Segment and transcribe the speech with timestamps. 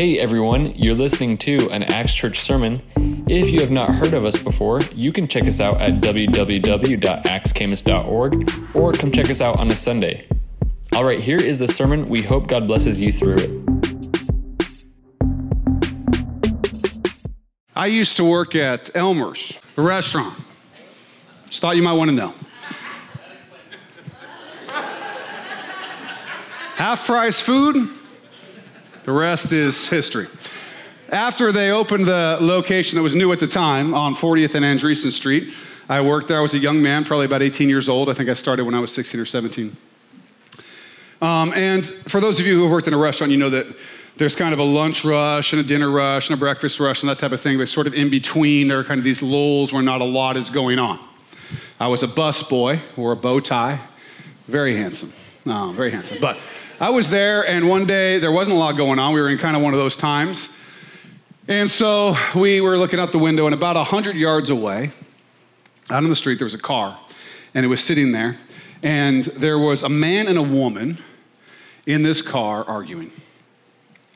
[0.00, 2.80] Hey everyone, you're listening to an Axe Church sermon.
[3.28, 8.50] If you have not heard of us before, you can check us out at www.axcamus.org
[8.74, 10.26] or come check us out on a Sunday.
[10.94, 12.08] All right, here is the sermon.
[12.08, 13.50] We hope God blesses you through it.
[17.76, 20.40] I used to work at Elmer's, a restaurant.
[21.50, 22.32] Just thought you might want to know.
[26.76, 27.90] Half price food,
[29.04, 30.26] the rest is history.
[31.10, 35.10] After they opened the location that was new at the time on 40th and Andreessen
[35.10, 35.52] Street,
[35.88, 36.38] I worked there.
[36.38, 38.08] I was a young man, probably about 18 years old.
[38.08, 39.76] I think I started when I was 16 or 17.
[41.20, 43.66] Um, and for those of you who have worked in a restaurant, you know that
[44.16, 47.10] there's kind of a lunch rush and a dinner rush and a breakfast rush and
[47.10, 49.72] that type of thing, but sort of in between, there are kind of these lulls
[49.72, 50.98] where not a lot is going on.
[51.80, 53.80] I was a bus boy, wore a bow tie,
[54.46, 55.12] very handsome.
[55.44, 56.18] No, very handsome.
[56.20, 56.38] But
[56.82, 59.12] I was there, and one day there wasn't a lot going on.
[59.12, 60.56] We were in kind of one of those times.
[61.46, 64.90] And so we were looking out the window, and about 100 yards away,
[65.90, 66.98] out on the street, there was a car,
[67.52, 68.38] and it was sitting there.
[68.82, 70.96] And there was a man and a woman
[71.84, 73.10] in this car arguing.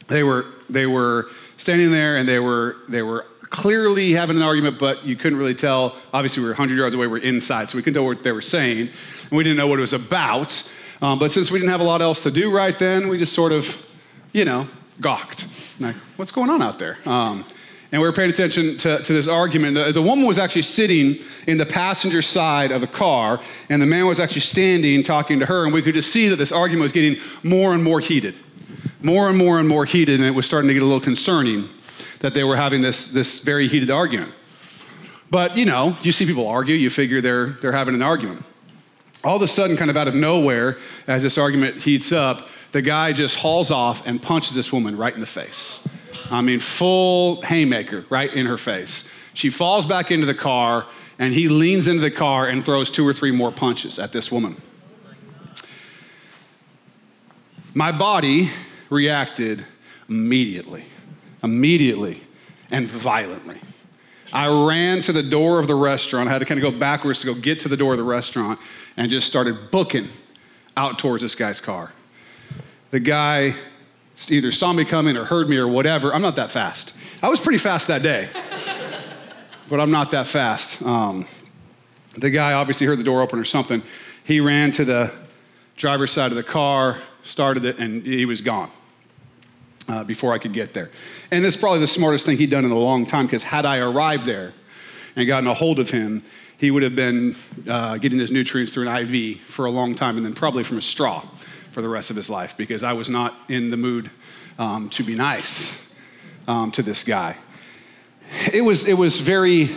[0.09, 1.29] They were, they were
[1.59, 5.55] standing there and they were, they were clearly having an argument, but you couldn't really
[5.55, 5.97] tell.
[6.15, 8.33] Obviously, we were 100 yards away, we are inside, so we couldn't tell what they
[8.33, 8.89] were saying.
[9.25, 10.67] And we didn't know what it was about.
[11.03, 13.33] Um, but since we didn't have a lot else to do right then, we just
[13.33, 13.77] sort of,
[14.33, 14.69] you know,
[15.01, 15.47] gawked.
[15.81, 16.99] Like, what's going on out there?
[17.05, 17.45] Um,
[17.93, 19.75] and we were paying attention to, to this argument.
[19.77, 23.87] The, the, woman was actually sitting in the passenger side of the car, and the
[23.87, 26.83] man was actually standing talking to her, and we could just see that this argument
[26.83, 28.35] was getting more and more heated
[29.05, 31.69] more and more and more heated, and it was starting to get a little concerning
[32.21, 34.33] that they were having this, this very heated argument.
[35.31, 38.45] But you know, you see people argue, you figure they're, they're having an argument.
[39.25, 42.83] All of a sudden, kind of out of nowhere, as this argument heats up, the
[42.83, 45.81] guy just hauls off and punches this woman right in the face.
[46.31, 49.09] I mean, full haymaker right in her face.
[49.33, 50.87] She falls back into the car,
[51.19, 54.31] and he leans into the car and throws two or three more punches at this
[54.31, 54.61] woman.
[57.73, 58.51] My body
[58.91, 59.65] reacted
[60.09, 60.85] immediately,
[61.43, 62.21] immediately,
[62.71, 63.61] and violently.
[64.35, 66.29] I ran to the door of the restaurant.
[66.29, 68.05] I had to kind of go backwards to go get to the door of the
[68.05, 68.59] restaurant
[68.97, 70.09] and just started booking
[70.77, 71.93] out towards this guy's car.
[72.91, 73.55] The guy
[74.29, 76.13] either saw me coming or heard me or whatever.
[76.13, 76.95] I'm not that fast.
[77.23, 78.29] I was pretty fast that day,
[79.69, 80.83] but I'm not that fast.
[80.83, 81.27] Um,
[82.17, 83.83] the guy obviously heard the door open or something.
[84.25, 85.13] He ran to the
[85.77, 88.71] driver's side of the car, started it, and he was gone
[89.89, 90.91] uh, before I could get there.
[91.31, 93.79] And it's probably the smartest thing he'd done in a long time because had I
[93.79, 94.53] arrived there
[95.17, 96.23] and gotten a hold of him,
[96.57, 97.37] he would have been
[97.69, 100.79] uh, getting his nutrients through an IV for a long time and then probably from
[100.79, 101.23] a straw
[101.73, 104.11] for the rest of his life because I was not in the mood
[104.59, 105.77] um, to be nice
[106.47, 107.37] um, to this guy.
[108.53, 109.71] It was, it was very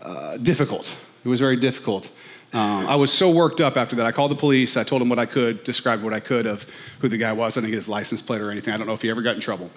[0.00, 0.90] uh, difficult.
[1.24, 2.10] It was very difficult.
[2.52, 4.04] Um, I was so worked up after that.
[4.04, 4.76] I called the police.
[4.76, 6.66] I told them what I could, described what I could of
[7.00, 7.56] who the guy was.
[7.56, 8.74] I didn't get his license plate or anything.
[8.74, 9.70] I don't know if he ever got in trouble.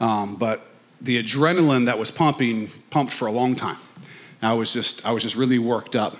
[0.00, 0.66] Um, but
[1.00, 3.78] the adrenaline that was pumping pumped for a long time.
[4.42, 6.16] I was just, I was just really worked up.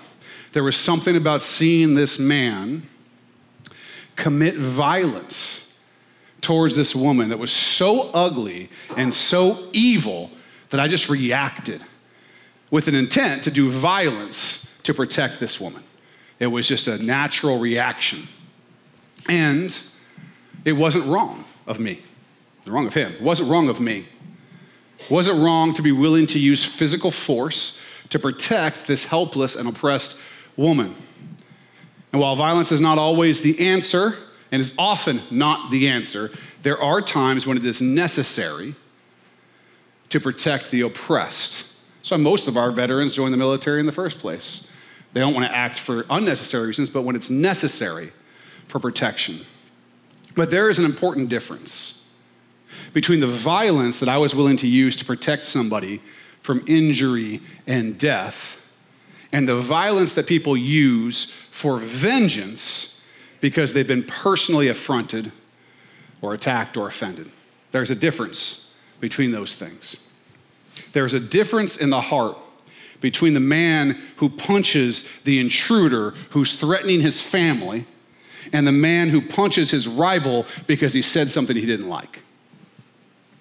[0.53, 2.87] There was something about seeing this man
[4.15, 5.71] commit violence
[6.41, 10.31] towards this woman that was so ugly and so evil
[10.69, 11.83] that I just reacted
[12.69, 15.83] with an intent to do violence to protect this woman.
[16.41, 18.27] It was just a natural reaction.
[19.29, 19.77] And
[20.65, 22.01] it wasn't wrong of me.
[22.65, 23.13] It wrong of him.
[23.13, 24.07] It wasn't wrong of me.
[24.97, 27.77] It wasn't wrong to be willing to use physical force
[28.09, 30.17] to protect this helpless and oppressed
[30.57, 30.95] woman.
[32.11, 34.15] And while violence is not always the answer,
[34.51, 36.31] and is often not the answer,
[36.63, 38.73] there are times when it is necessary
[40.09, 41.65] to protect the oppressed.
[42.01, 44.67] So most of our veterans join the military in the first place.
[45.13, 48.11] They don't want to act for unnecessary reasons, but when it's necessary
[48.67, 49.41] for protection.
[50.35, 52.03] But there is an important difference
[52.93, 56.01] between the violence that I was willing to use to protect somebody
[56.41, 58.57] from injury and death
[59.31, 62.99] and the violence that people use for vengeance
[63.39, 65.31] because they've been personally affronted
[66.21, 67.29] or attacked or offended.
[67.71, 68.69] There's a difference
[68.99, 69.97] between those things.
[70.93, 72.37] There's a difference in the heart
[73.01, 77.85] between the man who punches the intruder who's threatening his family
[78.53, 82.21] and the man who punches his rival because he said something he didn't like.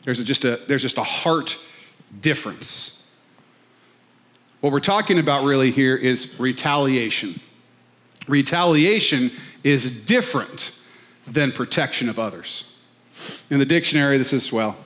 [0.02, 1.56] There's just, a, there's just a heart
[2.20, 3.02] difference.
[4.60, 7.40] What we're talking about really here is retaliation.
[8.28, 9.30] Retaliation
[9.62, 10.72] is different
[11.26, 12.64] than protection of others.
[13.50, 14.76] In the dictionary, this is, well,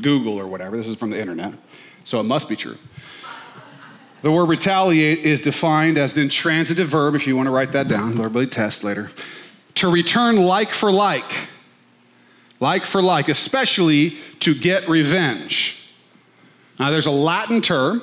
[0.00, 0.76] Google or whatever.
[0.76, 1.54] This is from the internet,
[2.04, 2.78] so it must be true.
[4.24, 7.88] The word retaliate is defined as an intransitive verb, if you want to write that
[7.88, 8.16] down.
[8.32, 9.10] Be test later.
[9.74, 11.30] To return like for like,
[12.58, 15.92] like for like, especially to get revenge.
[16.78, 18.00] Now, there's a Latin term,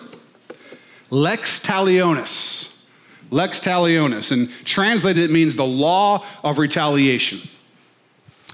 [1.10, 2.84] lex talionis.
[3.32, 7.40] Lex talionis, and translated it means the law of retaliation.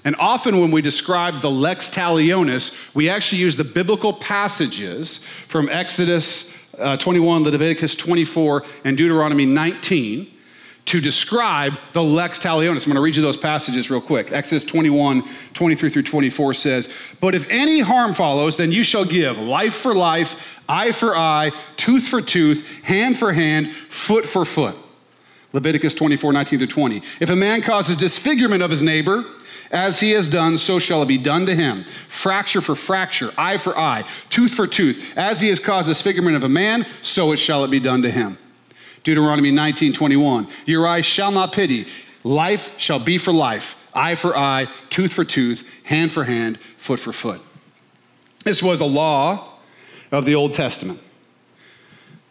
[0.03, 5.69] And often when we describe the lex talionis, we actually use the biblical passages from
[5.69, 10.31] Exodus uh, 21, Leviticus 24, and Deuteronomy 19
[10.87, 12.85] to describe the lex talionis.
[12.85, 14.31] I'm going to read you those passages real quick.
[14.31, 15.23] Exodus 21,
[15.53, 16.89] 23 through 24 says,
[17.19, 21.51] But if any harm follows, then you shall give life for life, eye for eye,
[21.75, 24.75] tooth for tooth, hand for hand, foot for foot.
[25.51, 27.01] Leviticus 24, 19 to 20.
[27.19, 29.25] If a man causes disfigurement of his neighbor,
[29.71, 31.83] as he has done, so shall it be done to him.
[32.07, 35.13] Fracture for fracture, eye for eye, tooth for tooth.
[35.15, 38.11] As he has caused disfigurement of a man, so it shall it be done to
[38.11, 38.37] him.
[39.03, 40.47] Deuteronomy 19, 21.
[40.65, 41.87] Your eyes shall not pity.
[42.23, 46.99] Life shall be for life, eye for eye, tooth for tooth, hand for hand, foot
[46.99, 47.41] for foot.
[48.43, 49.53] This was a law
[50.11, 50.99] of the Old Testament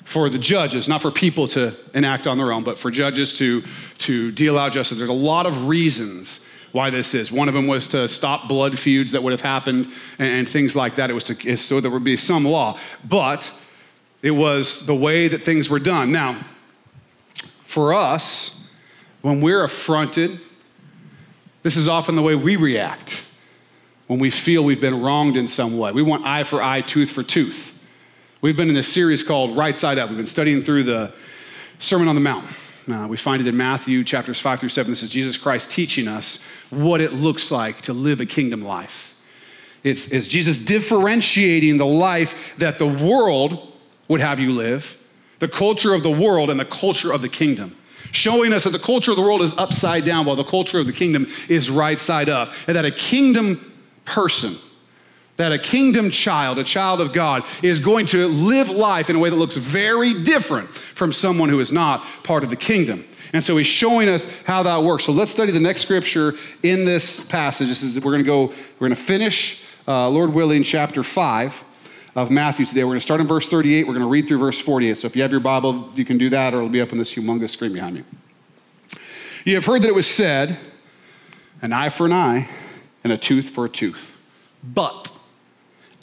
[0.04, 3.62] for the judges, not for people to enact on their own, but for judges to,
[3.98, 4.98] to deal out justice.
[4.98, 6.44] There's a lot of reasons
[6.76, 7.32] why this is.
[7.32, 9.86] One of them was to stop blood feuds that would have happened
[10.18, 11.10] and, and things like that.
[11.10, 12.78] It was to, so there would be some law.
[13.02, 13.50] But
[14.22, 16.12] it was the way that things were done.
[16.12, 16.38] Now,
[17.64, 18.68] for us,
[19.22, 20.38] when we're affronted,
[21.62, 23.24] this is often the way we react
[24.06, 25.90] when we feel we've been wronged in some way.
[25.92, 27.72] We want eye for eye, tooth for tooth.
[28.40, 30.10] We've been in a series called Right Side Up.
[30.10, 31.12] We've been studying through the
[31.78, 32.46] Sermon on the Mount.
[32.90, 34.92] Uh, we find it in Matthew chapters 5 through 7.
[34.92, 36.38] This is Jesus Christ teaching us
[36.70, 39.14] what it looks like to live a kingdom life.
[39.82, 43.72] It's, it's Jesus differentiating the life that the world
[44.08, 44.96] would have you live,
[45.40, 47.76] the culture of the world and the culture of the kingdom.
[48.12, 50.86] Showing us that the culture of the world is upside down while the culture of
[50.86, 52.52] the kingdom is right side up.
[52.68, 53.72] And that a kingdom
[54.04, 54.56] person
[55.36, 59.18] that a kingdom child, a child of God, is going to live life in a
[59.18, 63.04] way that looks very different from someone who is not part of the kingdom.
[63.32, 65.04] And so he's showing us how that works.
[65.04, 67.68] So let's study the next scripture in this passage.
[67.68, 71.64] This is, we're going to go, we're going to finish, uh, Lord willing, chapter 5
[72.14, 72.82] of Matthew today.
[72.84, 73.86] We're going to start in verse 38.
[73.86, 74.96] We're going to read through verse 48.
[74.96, 76.98] So if you have your Bible, you can do that, or it'll be up on
[76.98, 78.04] this humongous screen behind you.
[79.44, 80.58] You have heard that it was said,
[81.62, 82.48] an eye for an eye
[83.04, 84.14] and a tooth for a tooth.
[84.64, 85.12] But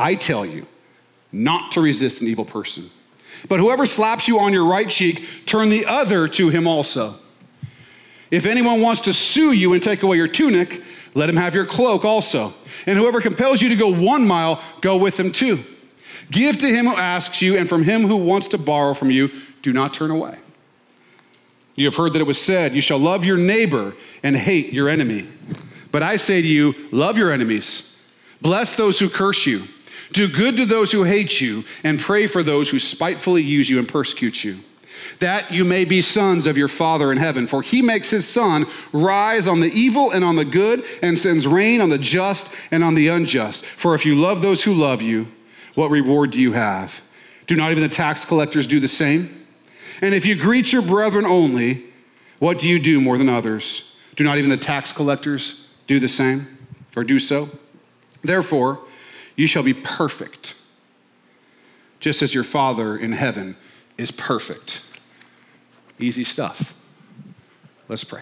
[0.04, 0.68] I tell you
[1.32, 2.90] not to resist an evil person.
[3.48, 7.16] But whoever slaps you on your right cheek, turn the other to him also.
[8.30, 10.84] If anyone wants to sue you and take away your tunic,
[11.14, 12.54] let him have your cloak also.
[12.86, 15.64] And whoever compels you to go one mile, go with him too.
[16.30, 19.30] Give to him who asks you, and from him who wants to borrow from you,
[19.62, 20.38] do not turn away.
[21.76, 24.90] You have heard that it was said, You shall love your neighbor and hate your
[24.90, 25.28] enemy.
[25.92, 27.96] But I say to you, love your enemies,
[28.42, 29.64] bless those who curse you.
[30.13, 33.80] Do good to those who hate you, and pray for those who spitefully use you
[33.80, 34.60] and persecute you,
[35.18, 37.48] that you may be sons of your Father in heaven.
[37.48, 41.48] For he makes his sun rise on the evil and on the good, and sends
[41.48, 43.65] rain on the just and on the unjust.
[43.65, 45.27] For if you love those who love you,
[45.74, 47.01] what reward do you have?
[47.48, 49.48] Do not even the tax collectors do the same?
[50.00, 51.86] And if you greet your brethren only,
[52.38, 53.96] what do you do more than others?
[54.15, 56.58] Do not even the tax collectors do the same
[56.96, 57.50] or do so?
[58.24, 58.79] Therefore,
[59.36, 60.56] you shall be perfect,
[62.00, 63.56] just as your Father in heaven
[63.98, 64.82] is perfect.
[66.00, 66.74] Easy stuff.
[67.88, 68.22] Let's pray.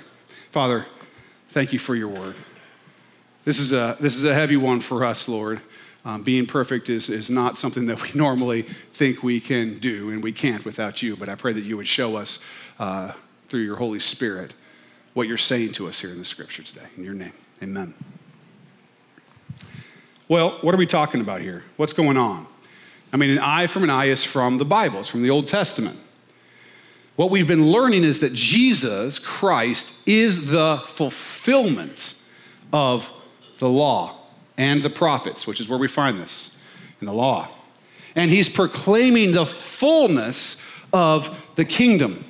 [0.51, 0.85] Father,
[1.49, 2.35] thank you for your word.
[3.45, 5.61] This is a, this is a heavy one for us, Lord.
[6.03, 10.23] Um, being perfect is, is not something that we normally think we can do, and
[10.23, 11.15] we can't without you.
[11.15, 12.39] But I pray that you would show us
[12.79, 13.13] uh,
[13.49, 14.53] through your Holy Spirit
[15.13, 16.87] what you're saying to us here in the scripture today.
[16.97, 17.93] In your name, amen.
[20.31, 21.61] Well, what are we talking about here?
[21.75, 22.47] What's going on?
[23.11, 25.45] I mean, an eye from an eye is from the Bible, it's from the Old
[25.45, 25.99] Testament.
[27.17, 32.15] What we've been learning is that Jesus Christ is the fulfillment
[32.71, 33.11] of
[33.59, 34.19] the law
[34.55, 36.55] and the prophets, which is where we find this
[37.01, 37.49] in the law.
[38.15, 42.23] And he's proclaiming the fullness of the kingdom.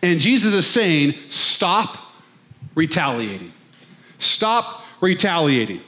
[0.00, 1.98] And Jesus is saying, stop
[2.74, 3.52] retaliating.
[4.16, 5.82] Stop retaliating.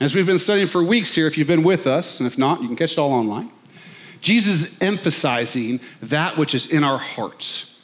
[0.00, 2.60] As we've been studying for weeks here, if you've been with us, and if not,
[2.60, 3.50] you can catch it all online.
[4.20, 7.78] Jesus is emphasizing that which is in our hearts.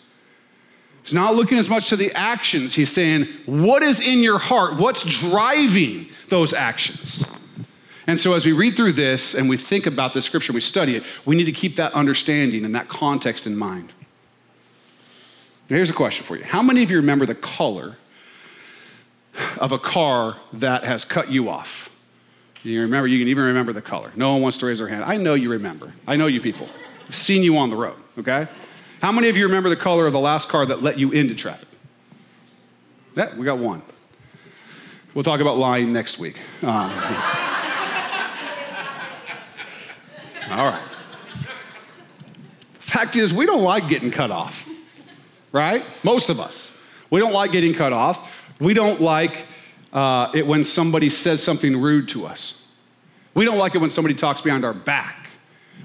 [1.02, 2.74] He's not looking as much to the actions.
[2.74, 4.76] He's saying, What is in your heart?
[4.76, 7.24] What's driving those actions?
[8.06, 10.96] And so, as we read through this and we think about the scripture, we study
[10.96, 13.92] it, we need to keep that understanding and that context in mind.
[15.68, 17.96] Here's a question for you How many of you remember the color
[19.58, 21.89] of a car that has cut you off?
[22.62, 24.12] You remember, you can even remember the color.
[24.16, 25.04] No one wants to raise their hand.
[25.04, 25.92] I know you remember.
[26.06, 26.68] I know you people.
[27.08, 28.46] I've seen you on the road, okay?
[29.00, 31.34] How many of you remember the color of the last car that let you into
[31.34, 31.68] traffic?
[33.16, 33.82] Yeah, we got one.
[35.14, 36.40] We'll talk about lying next week.
[36.62, 36.68] Um,
[40.50, 40.82] all right.
[42.74, 44.68] Fact is, we don't like getting cut off,
[45.50, 45.84] right?
[46.04, 46.76] Most of us.
[47.08, 48.44] We don't like getting cut off.
[48.60, 49.46] We don't like
[49.92, 52.64] uh, it when somebody says something rude to us.
[53.34, 55.28] We don't like it when somebody talks behind our back.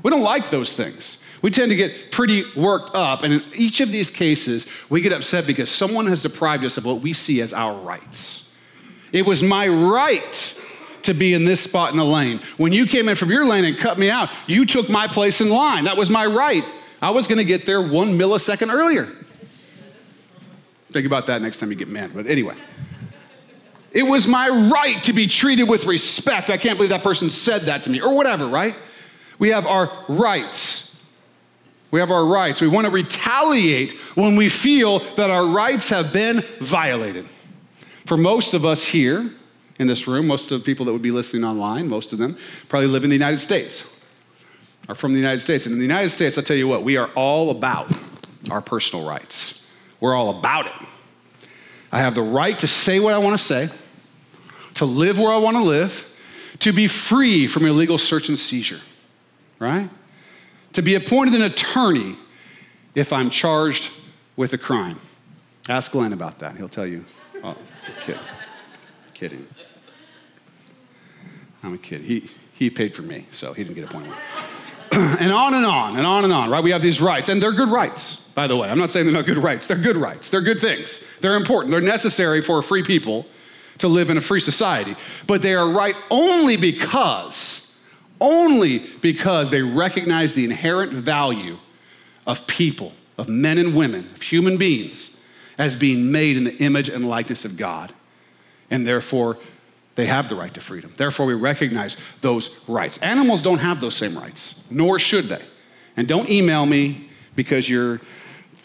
[0.04, 1.20] We don't like those things.
[1.42, 5.14] We tend to get pretty worked up, and in each of these cases, we get
[5.14, 8.48] upset because someone has deprived us of what we see as our rights.
[9.12, 10.54] It was my right
[11.04, 12.42] to be in this spot in the lane.
[12.58, 15.40] When you came in from your lane and cut me out, you took my place
[15.40, 15.86] in line.
[15.86, 16.64] That was my right.
[17.02, 19.08] I was going to get there one millisecond earlier.
[20.92, 22.12] Think about that next time you get mad.
[22.14, 22.56] But anyway,
[23.96, 26.50] it was my right to be treated with respect.
[26.50, 28.76] I can't believe that person said that to me, or whatever, right?
[29.40, 31.02] We have our rights.
[31.92, 32.60] We have our rights.
[32.60, 37.26] We want to retaliate when we feel that our rights have been violated.
[38.06, 39.32] For most of us here
[39.80, 42.38] in this room, most of the people that would be listening online, most of them
[42.68, 43.90] probably live in the United States,
[44.90, 45.66] are from the United States.
[45.66, 47.90] And in the United States, I tell you what, we are all about
[48.52, 49.66] our personal rights.
[50.02, 50.88] We're all about it.
[51.94, 53.70] I have the right to say what I want to say,
[54.76, 56.10] to live where I want to live,
[56.60, 58.80] to be free from illegal search and seizure,
[59.60, 59.90] right?
[60.74, 62.18] To be appointed an attorney
[62.94, 63.92] if I'm charged
[64.36, 65.00] with a crime.
[65.68, 66.58] Ask Glenn about that.
[66.58, 67.04] He'll tell you.
[67.44, 67.58] Oh,
[68.02, 68.18] kid.
[69.14, 69.48] Kidding.
[71.64, 72.02] I'm a kid.
[72.02, 74.14] He, he paid for me, so he didn't get appointed.
[74.92, 76.64] and on and on and on and on, right?
[76.64, 78.70] We have these rights, and they're good rights, by the way.
[78.70, 79.68] I'm not saying they're not good rights.
[79.68, 80.30] They're good rights.
[80.30, 81.02] They're good things.
[81.22, 81.72] They're important.
[81.72, 83.26] They're necessary for free people
[83.80, 84.96] to live in a free society.
[85.28, 87.74] But they are right only because,
[88.20, 91.58] only because they recognize the inherent value
[92.26, 95.16] of people, of men and women, of human beings,
[95.58, 97.94] as being made in the image and likeness of God.
[98.70, 99.38] And therefore,
[99.96, 100.94] they have the right to freedom.
[100.98, 102.98] Therefore, we recognize those rights.
[102.98, 105.42] Animals don't have those same rights, nor should they.
[105.96, 108.02] And don't email me because your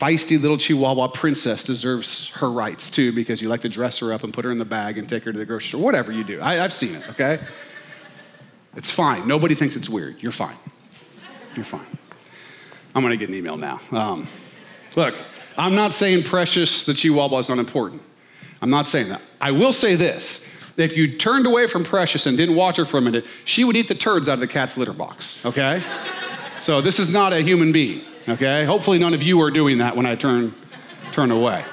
[0.00, 4.24] feisty little Chihuahua princess deserves her rights too because you like to dress her up
[4.24, 5.82] and put her in the bag and take her to the grocery store.
[5.82, 6.40] Whatever you do.
[6.40, 7.38] I, have seen it, okay?
[8.76, 9.28] It's fine.
[9.28, 10.22] Nobody thinks it's weird.
[10.22, 10.56] You're fine.
[11.54, 11.86] You're fine.
[12.94, 13.80] I'm to get an email now.
[13.92, 14.26] Um,
[14.96, 15.14] look,
[15.56, 18.02] I'm not saying Precious the Chihuahua is unimportant.
[18.62, 19.22] I'm not saying that.
[19.40, 20.44] I will say this
[20.76, 23.76] if you turned away from Precious and didn't watch her for a minute, she would
[23.76, 25.82] eat the turds out of the cat's litter box, okay?
[26.60, 28.64] so this is not a human being, okay?
[28.64, 30.54] Hopefully none of you are doing that when I turn,
[31.12, 31.64] turn away.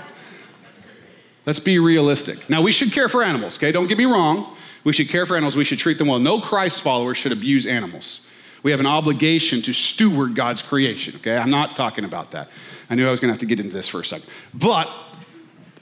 [1.45, 2.49] Let's be realistic.
[2.49, 3.71] Now, we should care for animals, okay?
[3.71, 4.55] Don't get me wrong.
[4.83, 5.55] We should care for animals.
[5.55, 6.19] We should treat them well.
[6.19, 8.21] No Christ follower should abuse animals.
[8.63, 11.37] We have an obligation to steward God's creation, okay?
[11.37, 12.49] I'm not talking about that.
[12.89, 14.27] I knew I was gonna have to get into this for a second.
[14.53, 14.89] But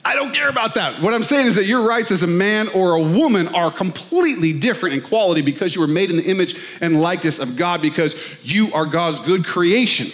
[0.04, 1.02] I don't care about that.
[1.02, 4.52] What I'm saying is that your rights as a man or a woman are completely
[4.52, 8.14] different in quality because you were made in the image and likeness of God because
[8.40, 10.12] you are God's good creation.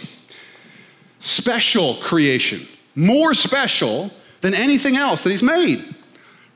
[1.22, 2.66] Special creation.
[2.96, 4.10] More special
[4.40, 5.94] than anything else that He's made.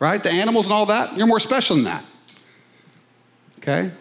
[0.00, 0.20] Right?
[0.20, 2.04] The animals and all that, you're more special than that.
[3.58, 3.92] Okay?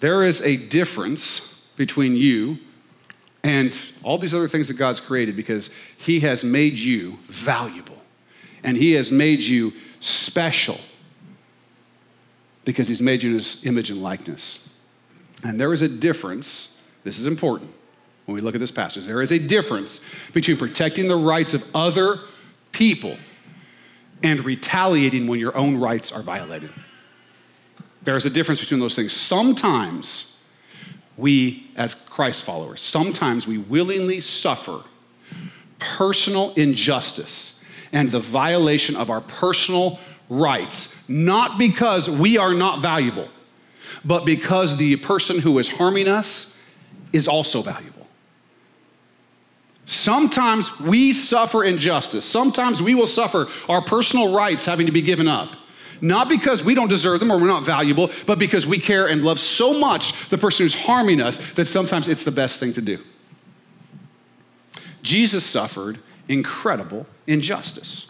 [0.00, 2.58] There is a difference between you
[3.42, 7.98] and all these other things that God's created because He has made you valuable
[8.62, 10.78] and He has made you special
[12.64, 14.72] because He's made you in His image and likeness.
[15.42, 17.72] And there is a difference, this is important
[18.26, 19.04] when we look at this passage.
[19.04, 20.00] There is a difference
[20.32, 22.20] between protecting the rights of other
[22.72, 23.16] people
[24.22, 26.70] and retaliating when your own rights are violated.
[28.02, 29.12] There's a difference between those things.
[29.12, 30.36] Sometimes
[31.16, 34.82] we, as Christ followers, sometimes we willingly suffer
[35.78, 37.60] personal injustice
[37.92, 39.98] and the violation of our personal
[40.28, 43.28] rights, not because we are not valuable,
[44.04, 46.58] but because the person who is harming us
[47.12, 48.01] is also valuable.
[49.84, 52.24] Sometimes we suffer injustice.
[52.24, 55.56] Sometimes we will suffer our personal rights having to be given up.
[56.00, 59.22] Not because we don't deserve them or we're not valuable, but because we care and
[59.22, 62.82] love so much the person who's harming us that sometimes it's the best thing to
[62.82, 62.98] do.
[65.02, 65.98] Jesus suffered
[66.28, 68.06] incredible injustice.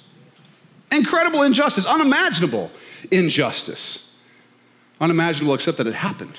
[0.91, 2.71] Incredible injustice, unimaginable
[3.11, 4.14] injustice.
[5.00, 6.35] unimaginable except that it happened.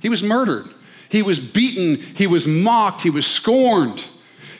[0.00, 0.68] He was murdered.
[1.08, 2.00] He was beaten.
[2.16, 3.02] He was mocked.
[3.02, 4.04] He was scorned.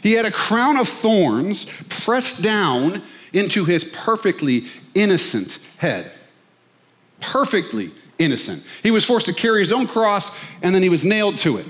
[0.06, 6.12] He had a crown of thorns pressed down into his perfectly innocent head.
[7.18, 8.62] Perfectly innocent.
[8.84, 10.30] He was forced to carry his own cross
[10.62, 11.66] and then he was nailed to it.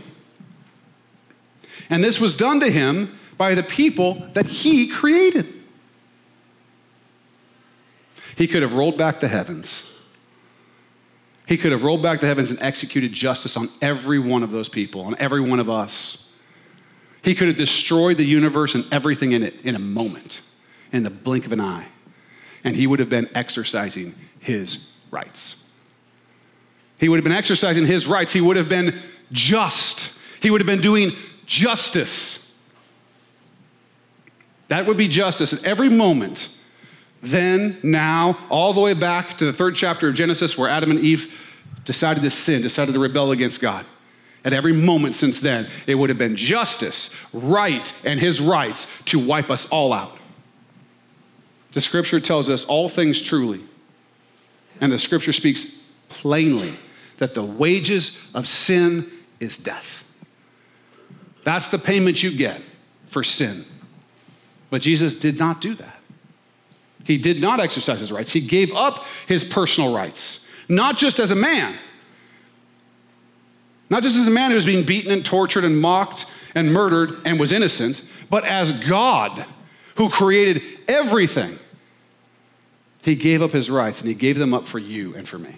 [1.89, 5.47] And this was done to him by the people that he created.
[8.37, 9.91] He could have rolled back the heavens.
[11.47, 14.69] He could have rolled back the heavens and executed justice on every one of those
[14.69, 16.26] people, on every one of us.
[17.27, 20.43] He could have destroyed the universe and everything in it in a moment,
[20.93, 21.89] in the blink of an eye.
[22.63, 25.57] And he would have been exercising his rights.
[27.01, 28.33] He would have been exercising his rights.
[28.33, 28.97] He would have been
[29.33, 30.17] just.
[30.41, 31.17] He would have been doing
[31.47, 32.49] justice.
[34.69, 36.49] That would be justice at every moment.
[37.23, 41.01] Then, now, all the way back to the third chapter of Genesis where Adam and
[41.01, 41.37] Eve
[41.85, 43.85] decided to sin, decided to rebel against God.
[44.47, 49.19] At every moment since then, it would have been justice, right, and his rights to
[49.19, 50.17] wipe us all out.
[51.73, 53.61] The scripture tells us all things truly.
[54.81, 55.77] And the scripture speaks
[56.09, 56.77] plainly
[57.19, 59.11] that the wages of sin
[59.41, 60.05] is death.
[61.43, 62.61] That's the payment you get
[63.09, 63.65] for sin.
[64.71, 65.99] But Jesus did not do that.
[67.03, 68.33] He did not exercise his rights.
[68.33, 71.75] He gave up his personal rights, not just as a man,
[73.89, 77.21] not just as a man who was being beaten and tortured and mocked and murdered
[77.25, 79.45] and was innocent, but as God
[79.97, 81.59] who created everything.
[83.03, 85.55] He gave up his rights and he gave them up for you and for me.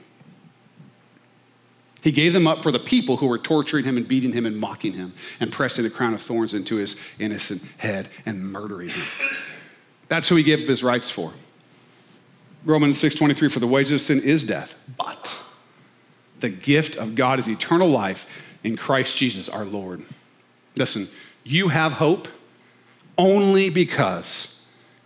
[2.01, 4.57] He gave them up for the people who were torturing him and beating him and
[4.57, 9.07] mocking him and pressing a crown of thorns into his innocent head and murdering him.
[10.07, 11.33] That's who he gave up his rights for.
[12.65, 15.41] Romans 6:23 for the wages of sin is death, but
[16.41, 18.27] the gift of God is eternal life
[18.65, 20.03] in Christ Jesus our Lord.
[20.77, 21.09] Listen,
[21.45, 22.29] you have hope
[23.17, 24.61] only because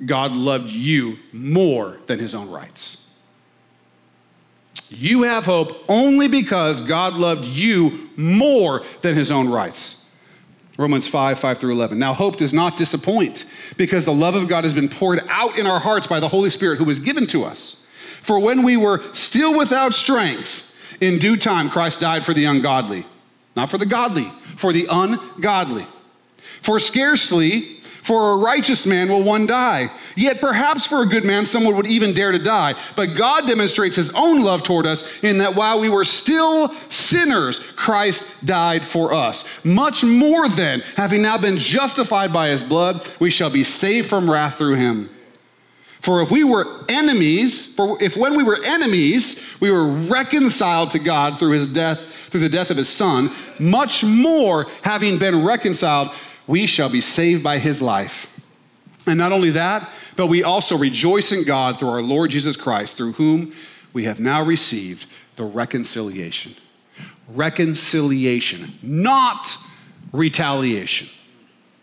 [0.05, 2.99] God loved you more than his own rights.
[4.89, 10.05] You have hope only because God loved you more than his own rights.
[10.79, 11.99] Romans 5, 5 through 11.
[11.99, 13.45] Now, hope does not disappoint
[13.77, 16.51] because the love of God has been poured out in our hearts by the Holy
[16.51, 17.85] Spirit who was given to us.
[18.23, 20.65] For when we were still without strength,
[21.03, 23.05] in due time Christ died for the ungodly.
[23.57, 25.87] Not for the godly, for the ungodly.
[26.63, 29.91] For scarcely for a righteous man will one die.
[30.17, 32.75] Yet perhaps for a good man, someone would even dare to die.
[32.97, 37.61] But God demonstrates his own love toward us in that while we were still sinners,
[37.77, 39.45] Christ died for us.
[39.63, 44.29] Much more then, having now been justified by his blood, we shall be saved from
[44.29, 45.09] wrath through him.
[46.03, 50.99] For if we were enemies, for if when we were enemies, we were reconciled to
[50.99, 56.13] God through his death, through the death of his son, much more having been reconciled,
[56.49, 58.27] we shall be saved by his life.
[59.07, 62.97] And not only that, but we also rejoice in God through our Lord Jesus Christ,
[62.97, 63.53] through whom
[63.93, 66.55] we have now received the reconciliation.
[67.29, 69.57] Reconciliation, not
[70.13, 71.09] retaliation.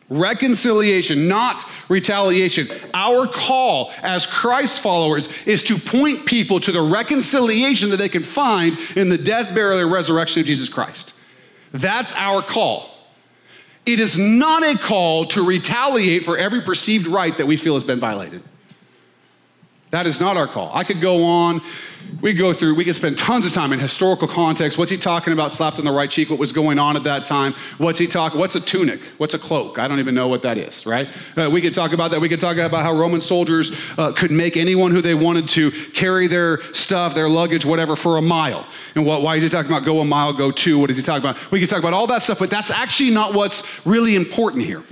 [0.10, 2.68] Reconciliation, not retaliation.
[2.94, 8.24] Our call as Christ followers is to point people to the reconciliation that they can
[8.24, 11.14] find in the death, burial, and resurrection of Jesus Christ.
[11.72, 12.90] That's our call.
[13.86, 17.84] It is not a call to retaliate for every perceived right that we feel has
[17.84, 18.44] been violated.
[19.92, 20.70] That is not our call.
[20.74, 21.62] I could go on.
[22.22, 24.78] We go through, we could spend tons of time in historical context.
[24.78, 26.30] What's he talking about slapped on the right cheek?
[26.30, 27.54] What was going on at that time?
[27.78, 28.40] What's he talking?
[28.40, 29.00] What's a tunic?
[29.18, 29.78] What's a cloak?
[29.78, 31.10] I don't even know what that is, right?
[31.38, 32.20] Uh, we could talk about that.
[32.20, 35.72] We could talk about how Roman soldiers uh, could make anyone who they wanted to
[35.72, 38.66] carry their stuff, their luggage, whatever, for a mile.
[38.96, 40.80] And what, why is he talking about go a mile, go two?
[40.80, 41.52] What is he talking about?
[41.52, 44.84] We could talk about all that stuff, but that's actually not what's really important here.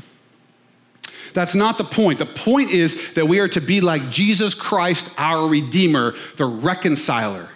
[1.33, 2.19] That's not the point.
[2.19, 7.49] The point is that we are to be like Jesus Christ, our Redeemer, the reconciler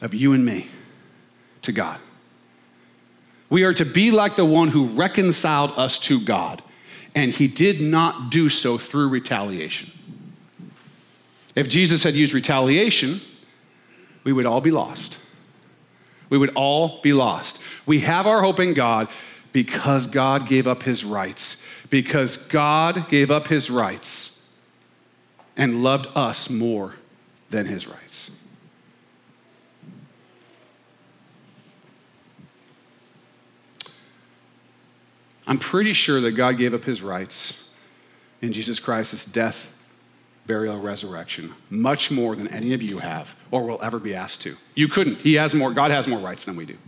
[0.00, 0.68] of you and me
[1.62, 1.98] to God.
[3.50, 6.62] We are to be like the one who reconciled us to God,
[7.14, 9.90] and he did not do so through retaliation.
[11.54, 13.20] If Jesus had used retaliation,
[14.24, 15.18] we would all be lost.
[16.30, 17.58] We would all be lost.
[17.84, 19.08] We have our hope in God
[19.52, 21.62] because God gave up his rights
[21.92, 24.40] because God gave up his rights
[25.58, 26.94] and loved us more
[27.50, 28.30] than his rights.
[35.46, 37.62] I'm pretty sure that God gave up his rights
[38.40, 39.70] in Jesus Christ's death,
[40.46, 44.56] burial, resurrection, much more than any of you have or will ever be asked to.
[44.74, 45.18] You couldn't.
[45.18, 46.78] He has more, God has more rights than we do.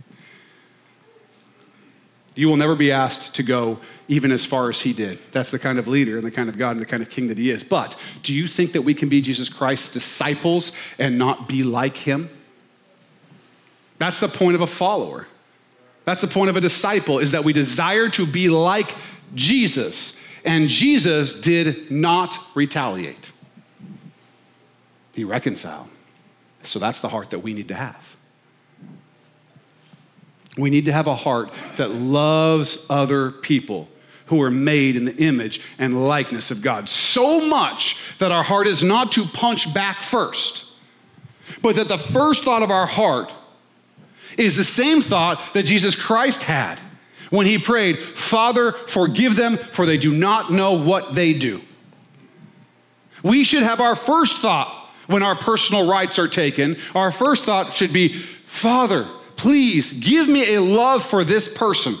[2.35, 5.19] You will never be asked to go even as far as he did.
[5.31, 7.27] That's the kind of leader and the kind of God and the kind of king
[7.27, 7.63] that he is.
[7.63, 11.97] But do you think that we can be Jesus Christ's disciples and not be like
[11.97, 12.29] him?
[13.97, 15.27] That's the point of a follower.
[16.03, 18.93] That's the point of a disciple is that we desire to be like
[19.33, 20.15] Jesus.
[20.43, 23.31] And Jesus did not retaliate.
[25.13, 25.87] He reconciled.
[26.63, 28.14] So that's the heart that we need to have.
[30.57, 33.89] We need to have a heart that loves other people
[34.27, 38.67] who are made in the image and likeness of God so much that our heart
[38.67, 40.65] is not to punch back first,
[41.61, 43.31] but that the first thought of our heart
[44.37, 46.79] is the same thought that Jesus Christ had
[47.29, 51.61] when he prayed, Father, forgive them, for they do not know what they do.
[53.23, 56.77] We should have our first thought when our personal rights are taken.
[56.93, 59.07] Our first thought should be, Father,
[59.45, 61.95] please give me a love for this person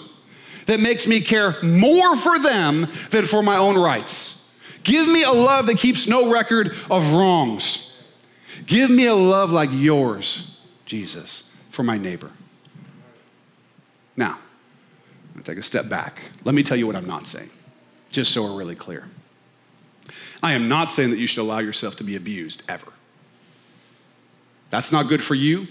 [0.65, 4.49] that makes me care more for them than for my own rights.
[4.83, 7.95] Give me a love that keeps no record of wrongs.
[8.65, 12.31] Give me a love like yours, Jesus, for my neighbor.
[14.17, 14.39] Now,
[15.35, 16.17] I'm take a step back.
[16.45, 17.51] Let me tell you what I'm not saying,
[18.11, 19.07] just so we're really clear.
[20.41, 22.91] I am not saying that you should allow yourself to be abused ever.
[24.71, 25.67] That's not good for you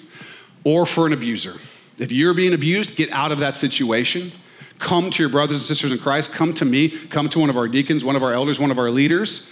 [0.65, 1.55] or for an abuser.
[1.99, 4.33] If you're being abused, get out of that situation.
[4.79, 6.33] Come to your brothers and sisters in Christ.
[6.33, 6.89] Come to me.
[6.89, 9.49] Come to one of our deacons, one of our elders, one of our leaders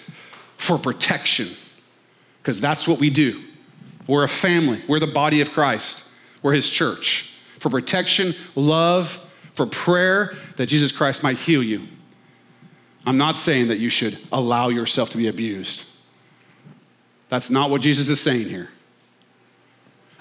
[0.57, 1.49] for protection.
[2.41, 3.43] Because that's what we do.
[4.07, 6.05] We're a family, we're the body of Christ,
[6.43, 7.35] we're his church.
[7.61, 9.21] For protection, love,
[9.55, 11.83] for prayer, that Jesus Christ might heal you.
[13.07, 15.85] I'm not saying that you should allow yourself to be abused.
[17.29, 18.69] That's not what Jesus is saying here.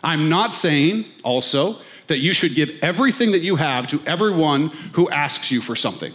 [0.04, 5.10] I'm not saying also that you should give everything that you have to everyone who
[5.10, 6.14] asks you for something.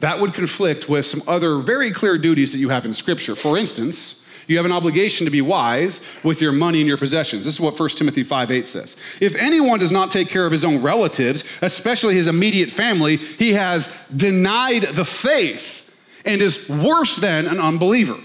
[0.00, 3.34] That would conflict with some other very clear duties that you have in Scripture.
[3.34, 7.44] For instance, you have an obligation to be wise with your money and your possessions.
[7.44, 8.96] This is what 1 Timothy 5 8 says.
[9.20, 13.52] If anyone does not take care of his own relatives, especially his immediate family, he
[13.52, 15.88] has denied the faith
[16.24, 18.16] and is worse than an unbeliever.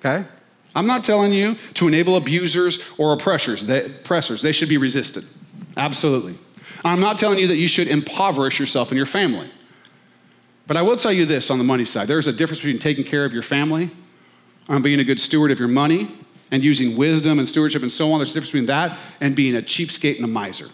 [0.00, 0.26] Okay?
[0.74, 3.64] I'm not telling you to enable abusers or oppressors.
[3.64, 4.42] They, oppressors.
[4.42, 5.24] They should be resisted.
[5.76, 6.38] Absolutely.
[6.84, 9.50] I'm not telling you that you should impoverish yourself and your family.
[10.66, 13.04] But I will tell you this on the money side there's a difference between taking
[13.04, 13.90] care of your family
[14.68, 16.10] and being a good steward of your money
[16.50, 18.18] and using wisdom and stewardship and so on.
[18.18, 20.68] There's a difference between that and being a cheapskate and a miser.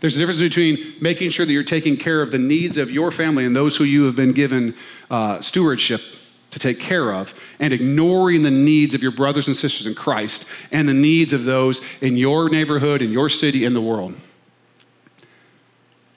[0.00, 3.10] There's a difference between making sure that you're taking care of the needs of your
[3.10, 4.74] family and those who you have been given
[5.10, 6.00] uh, stewardship
[6.50, 10.46] to take care of and ignoring the needs of your brothers and sisters in Christ
[10.72, 14.14] and the needs of those in your neighborhood, in your city, in the world.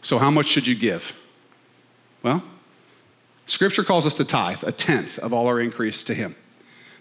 [0.02, 1.16] So, how much should you give?
[2.24, 2.44] Well,
[3.46, 6.36] Scripture calls us to tithe, a tenth of all our increase to Him.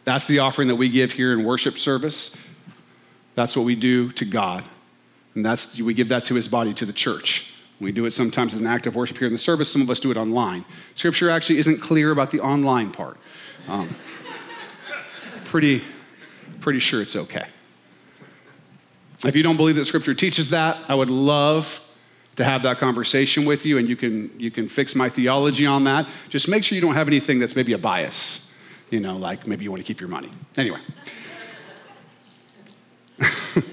[0.05, 2.35] That's the offering that we give here in worship service.
[3.35, 4.65] That's what we do to God.
[5.35, 7.52] And that's we give that to his body, to the church.
[7.83, 9.71] We do it sometimes as an act of worship here in the service.
[9.71, 10.65] Some of us do it online.
[10.95, 13.19] Scripture actually isn't clear about the online part.
[13.67, 13.93] Um,
[15.45, 15.83] pretty,
[16.61, 17.47] pretty sure it's okay.
[19.25, 21.81] If you don't believe that Scripture teaches that, I would love
[22.37, 25.85] to have that conversation with you, and you can you can fix my theology on
[25.85, 26.09] that.
[26.29, 28.49] Just make sure you don't have anything that's maybe a bias.
[28.91, 30.31] You know, like maybe you want to keep your money.
[30.57, 30.81] Anyway.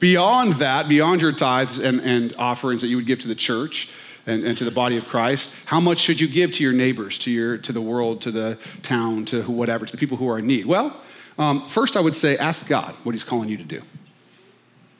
[0.00, 3.90] Beyond that, beyond your tithes and, and offerings that you would give to the church
[4.26, 7.18] and, and, to the body of Christ, how much should you give to your neighbors,
[7.20, 10.38] to, your, to the world, to the town, to whatever, to the people who are
[10.38, 10.66] in need?
[10.66, 11.00] Well,
[11.38, 13.82] um, first I would say ask God what He's calling you to do.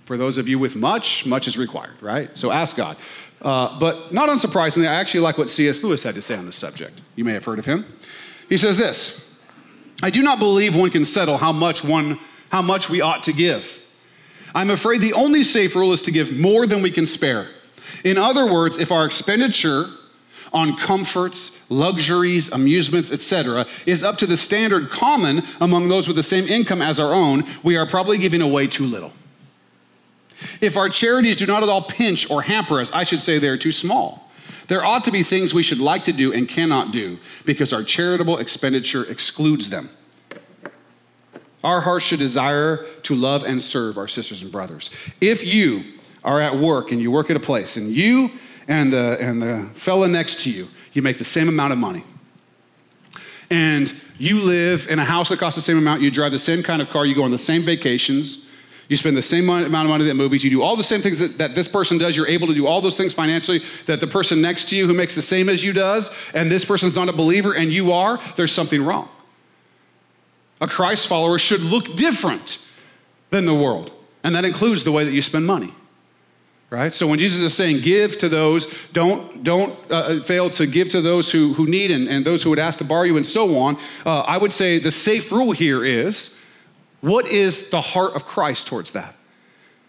[0.05, 2.37] For those of you with much, much is required, right?
[2.37, 2.97] So ask God.
[3.41, 5.83] Uh, but not unsurprisingly, I actually like what C.S.
[5.83, 7.01] Lewis had to say on this subject.
[7.17, 7.87] You may have heard of him.
[8.49, 9.35] He says this
[10.03, 12.19] I do not believe one can settle how much one
[12.51, 13.80] how much we ought to give.
[14.55, 17.49] I'm afraid the only safe rule is to give more than we can spare.
[18.05, 19.87] In other words, if our expenditure
[20.53, 26.23] on comforts, luxuries, amusements, etc., is up to the standard common among those with the
[26.23, 29.13] same income as our own, we are probably giving away too little.
[30.61, 33.49] If our charities do not at all pinch or hamper us, I should say they
[33.49, 34.31] are too small.
[34.69, 37.83] There ought to be things we should like to do and cannot do because our
[37.83, 39.91] charitable expenditure excludes them.
[41.63, 44.91] Our hearts should desire to love and serve our sisters and brothers.
[45.21, 45.85] If you
[46.25, 48.31] are at work and you work at a place and you
[48.69, 52.05] and the, and the fella next to you, you make the same amount of money.
[53.51, 56.63] And you live in a house that costs the same amount, you drive the same
[56.63, 58.47] kind of car, you go on the same vacations,
[58.89, 60.43] you spend the same amount of money at movies.
[60.43, 62.17] You do all the same things that, that this person does.
[62.17, 64.95] You're able to do all those things financially that the person next to you who
[64.95, 68.21] makes the same as you does, and this person's not a believer and you are,
[68.37, 69.09] there's something wrong.
[70.61, 72.59] A Christ follower should look different
[73.31, 73.93] than the world,
[74.23, 75.73] and that includes the way that you spend money.
[76.69, 76.95] Right?
[76.95, 81.01] So when Jesus is saying give to those, don't, don't uh, fail to give to
[81.01, 83.59] those who, who need and, and those who would ask to borrow you and so
[83.59, 86.37] on, uh, I would say the safe rule here is
[87.01, 89.17] what is the heart of Christ towards that?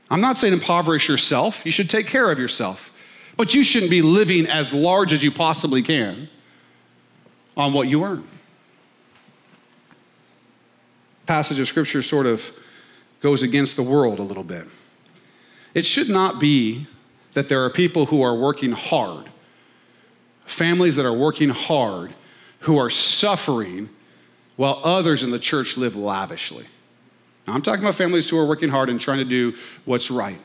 [0.09, 1.65] I'm not saying impoverish yourself.
[1.65, 2.91] You should take care of yourself.
[3.37, 6.29] But you shouldn't be living as large as you possibly can
[7.55, 8.27] on what you earn.
[11.31, 12.51] Passage of scripture sort of
[13.21, 14.65] goes against the world a little bit.
[15.73, 16.87] It should not be
[17.31, 19.29] that there are people who are working hard,
[20.43, 22.13] families that are working hard,
[22.59, 23.89] who are suffering
[24.57, 26.65] while others in the church live lavishly.
[27.47, 30.41] Now, I'm talking about families who are working hard and trying to do what's right.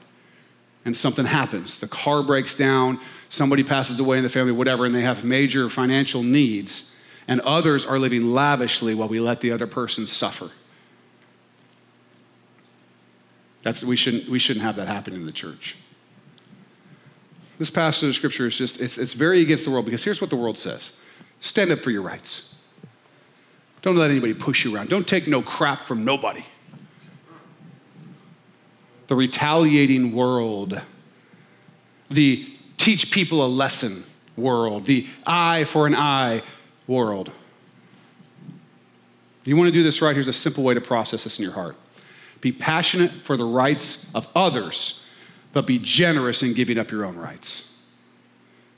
[0.85, 1.81] And something happens.
[1.81, 5.69] The car breaks down, somebody passes away in the family, whatever, and they have major
[5.69, 6.93] financial needs.
[7.27, 10.53] And others are living lavishly while we let the other person suffer.
[13.67, 15.75] That's, we, shouldn't, we shouldn't have that happen in the church.
[17.59, 20.31] This passage of scripture is just, it's, it's very against the world because here's what
[20.31, 20.93] the world says
[21.41, 22.55] stand up for your rights.
[23.83, 24.89] Don't let anybody push you around.
[24.89, 26.45] Don't take no crap from nobody
[29.09, 30.81] the retaliating world,
[32.09, 34.05] the teach people a lesson
[34.37, 36.41] world, the eye for an eye
[36.87, 37.33] world.
[39.43, 40.15] If you want to do this right?
[40.15, 41.75] Here's a simple way to process this in your heart.
[42.47, 45.03] Be passionate for the rights of others,
[45.53, 47.73] but be generous in giving up your own rights.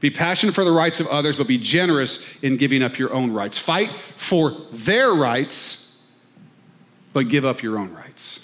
[0.00, 3.31] Be passionate for the rights of others, but be generous in giving up your own
[3.31, 3.59] rights.
[3.59, 5.92] Fight for their rights,
[7.12, 8.40] but give up your own rights.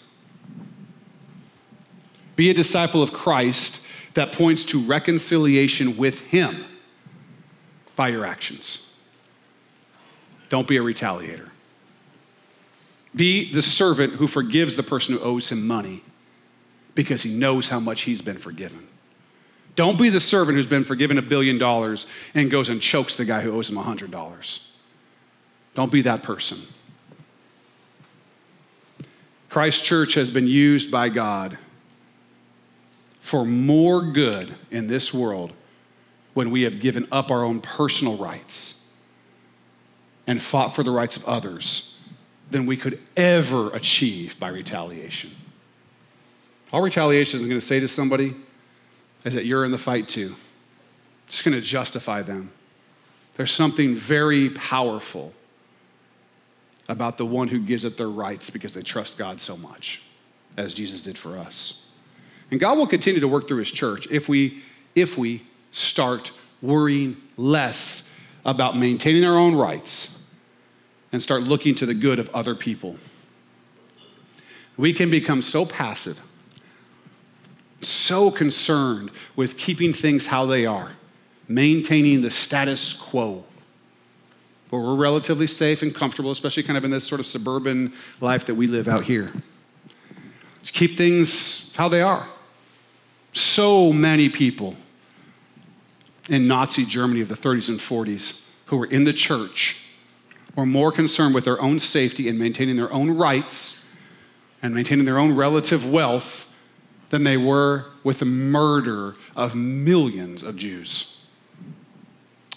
[2.37, 3.81] Be a disciple of Christ
[4.13, 6.67] that points to reconciliation with Him
[7.97, 8.93] by your actions.
[10.51, 11.49] Don't be a retaliator.
[13.15, 16.03] Be the servant who forgives the person who owes him money
[16.95, 18.87] because he knows how much he's been forgiven.
[19.77, 23.25] Don't be the servant who's been forgiven a billion dollars and goes and chokes the
[23.25, 24.69] guy who owes him a hundred dollars.
[25.75, 26.59] Don't be that person.
[29.49, 31.59] Christ Church has been used by God
[33.21, 35.53] for more good in this world
[36.35, 38.75] when we have given up our own personal rights
[40.27, 41.94] and fought for the rights of others
[42.51, 45.31] than we could ever achieve by retaliation.
[46.73, 48.35] All retaliation is going to say to somebody
[49.25, 50.35] is that you're in the fight too.
[51.27, 52.51] It's going to justify them.
[53.37, 55.33] There's something very powerful
[56.89, 60.03] about the one who gives up their rights because they trust God so much,
[60.57, 61.83] as Jesus did for us.
[62.51, 64.63] And God will continue to work through his church if we
[64.95, 66.31] if we start
[66.63, 68.11] worrying less
[68.45, 70.14] about maintaining our own rights
[71.15, 72.97] and start looking to the good of other people.
[74.77, 76.21] We can become so passive,
[77.83, 80.91] so concerned with keeping things how they are,
[81.47, 83.45] maintaining the status quo.
[84.73, 88.47] But we're relatively safe and comfortable, especially kind of in this sort of suburban life
[88.47, 89.33] that we live out here.
[90.65, 92.29] Keep things how they are.
[93.33, 94.75] So many people
[96.29, 99.77] in Nazi Germany of the 30s and 40s who were in the church
[100.57, 103.77] were more concerned with their own safety and maintaining their own rights
[104.63, 106.51] and maintaining their own relative wealth
[107.11, 111.17] than they were with the murder of millions of Jews.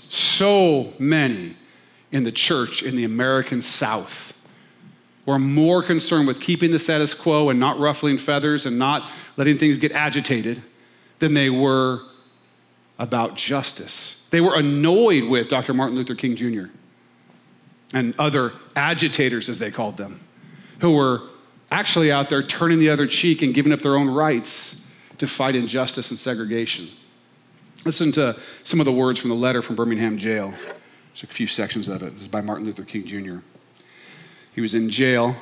[0.10, 1.58] So many
[2.12, 4.34] in the church in the American South
[5.26, 9.58] were more concerned with keeping the status quo and not ruffling feathers and not letting
[9.58, 10.64] things get agitated
[11.20, 12.04] than they were
[12.98, 14.24] about justice.
[14.30, 15.74] They were annoyed with Dr.
[15.74, 16.72] Martin Luther King Jr.
[17.94, 20.20] and other agitators, as they called them,
[20.80, 21.22] who were
[21.72, 24.84] actually out there turning the other cheek and giving up their own rights
[25.18, 26.88] to fight injustice and segregation.
[27.86, 30.54] Listen to some of the words from the letter from Birmingham jail.
[31.10, 32.14] There's a few sections of it.
[32.14, 33.38] This is by Martin Luther King Jr.
[34.54, 35.36] He was in jail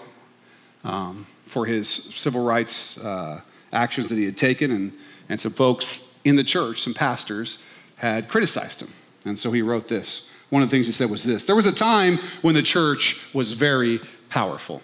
[0.84, 3.42] um, for his civil rights uh,
[3.74, 4.94] actions that he had taken, and,
[5.30, 7.60] and some folks in the church, some pastors,
[7.98, 8.94] had criticized him.
[9.26, 10.30] And so he wrote this.
[10.50, 13.22] One of the things he said was this There was a time when the church
[13.34, 14.82] was very powerful.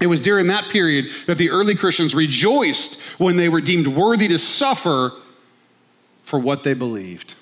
[0.00, 4.28] It was during that period that the early Christians rejoiced when they were deemed worthy
[4.28, 5.12] to suffer
[6.22, 7.34] for what they believed.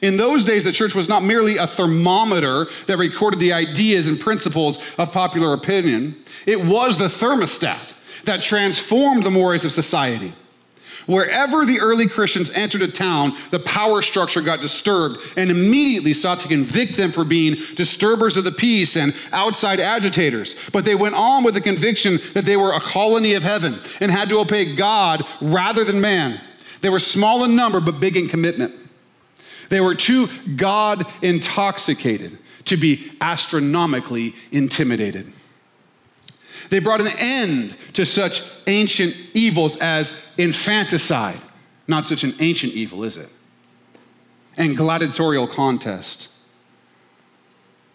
[0.00, 4.18] In those days, the church was not merely a thermometer that recorded the ideas and
[4.18, 10.32] principles of popular opinion, it was the thermostat that transformed the mores of society.
[11.10, 16.38] Wherever the early Christians entered a town, the power structure got disturbed and immediately sought
[16.38, 20.54] to convict them for being disturbers of the peace and outside agitators.
[20.70, 24.12] But they went on with the conviction that they were a colony of heaven and
[24.12, 26.40] had to obey God rather than man.
[26.80, 28.72] They were small in number but big in commitment.
[29.68, 35.32] They were too God intoxicated to be astronomically intimidated.
[36.68, 41.40] They brought an end to such ancient evils as infanticide.
[41.88, 43.28] Not such an ancient evil, is it?
[44.56, 46.28] And gladiatorial contest.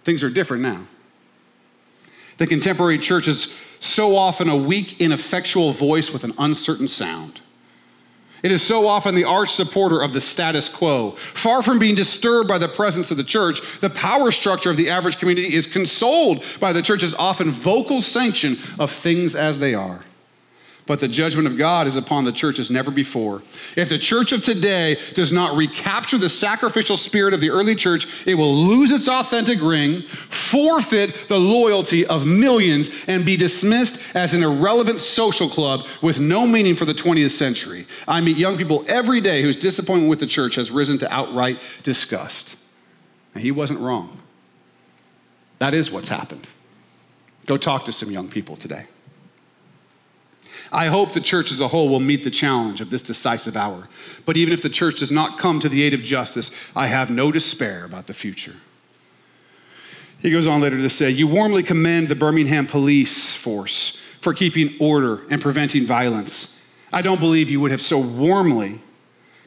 [0.04, 0.88] Things are different now.
[2.38, 7.42] The contemporary church is so often a weak, ineffectual voice with an uncertain sound.
[8.46, 11.14] It is so often the arch supporter of the status quo.
[11.34, 14.92] Far from being disturbed by the presence of the church, the power structure of the
[14.92, 20.04] average community is consoled by the church's often vocal sanction of things as they are
[20.88, 23.42] but the judgment of God is upon the church as never before.
[23.76, 28.08] If the church of today does not recapture the sacrificial spirit of the early church,
[28.28, 34.34] it will lose its authentic ring, forfeit the loyalty of millions, and be dismissed as
[34.36, 37.88] an irrelevant social club with no meaning for the 20th century.
[38.08, 41.60] I meet young people every day whose disappointment with the church has risen to outright
[41.82, 42.56] disgust.
[43.34, 44.20] And he wasn't wrong.
[45.58, 46.48] That is what's happened.
[47.48, 48.86] Go talk to some young people today.
[50.72, 53.88] I hope the church as a whole will meet the challenge of this decisive hour.
[54.26, 57.10] But even if the church does not come to the aid of justice, I have
[57.10, 58.56] no despair about the future.
[60.20, 64.76] He goes on later to say, You warmly commend the Birmingham police force for keeping
[64.80, 66.56] order and preventing violence.
[66.92, 68.82] I don't believe you would have so warmly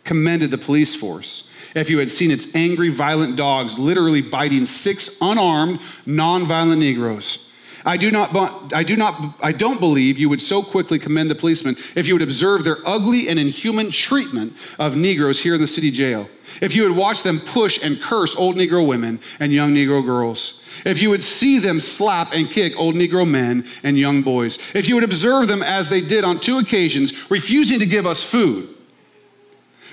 [0.04, 5.16] commended the police force if you had seen its angry, violent dogs literally biting six
[5.20, 7.47] unarmed, nonviolent Negroes.
[7.84, 11.34] I do not, I do not, I don't believe you would so quickly commend the
[11.34, 15.66] policemen if you would observe their ugly and inhuman treatment of Negroes here in the
[15.66, 16.28] city jail.
[16.60, 20.60] If you would watch them push and curse old Negro women and young Negro girls.
[20.84, 24.58] If you would see them slap and kick old Negro men and young boys.
[24.74, 28.24] If you would observe them as they did on two occasions, refusing to give us
[28.24, 28.74] food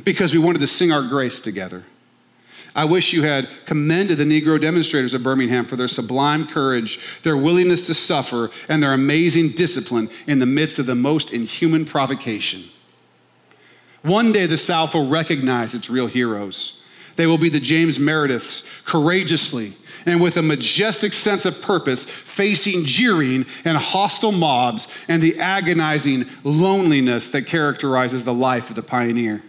[0.04, 1.84] because we wanted to sing our grace together.
[2.76, 7.38] I wish you had commended the Negro demonstrators of Birmingham for their sublime courage, their
[7.38, 12.66] willingness to suffer, and their amazing discipline in the midst of the most inhuman provocation.
[14.02, 16.84] One day the South will recognize its real heroes.
[17.16, 19.74] They will be the James Merediths, courageously
[20.06, 26.28] and with a majestic sense of purpose, facing jeering and hostile mobs and the agonizing
[26.44, 29.42] loneliness that characterizes the life of the pioneer.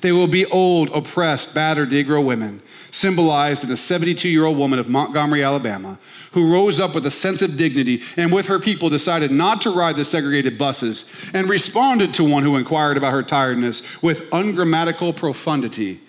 [0.00, 4.78] They will be old, oppressed, battered Negro women, symbolized in a 72 year old woman
[4.78, 5.98] of Montgomery, Alabama,
[6.32, 9.70] who rose up with a sense of dignity and with her people decided not to
[9.70, 15.12] ride the segregated buses and responded to one who inquired about her tiredness with ungrammatical
[15.12, 16.00] profundity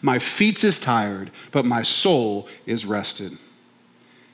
[0.00, 3.36] My feet is tired, but my soul is rested.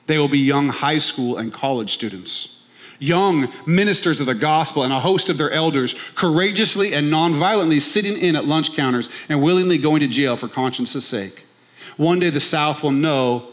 [0.07, 2.60] They will be young high school and college students
[3.01, 8.17] young ministers of the gospel and a host of their elders courageously and nonviolently sitting
[8.17, 11.45] in at lunch counters and willingly going to jail for conscience' sake.
[11.97, 13.49] One day the South will know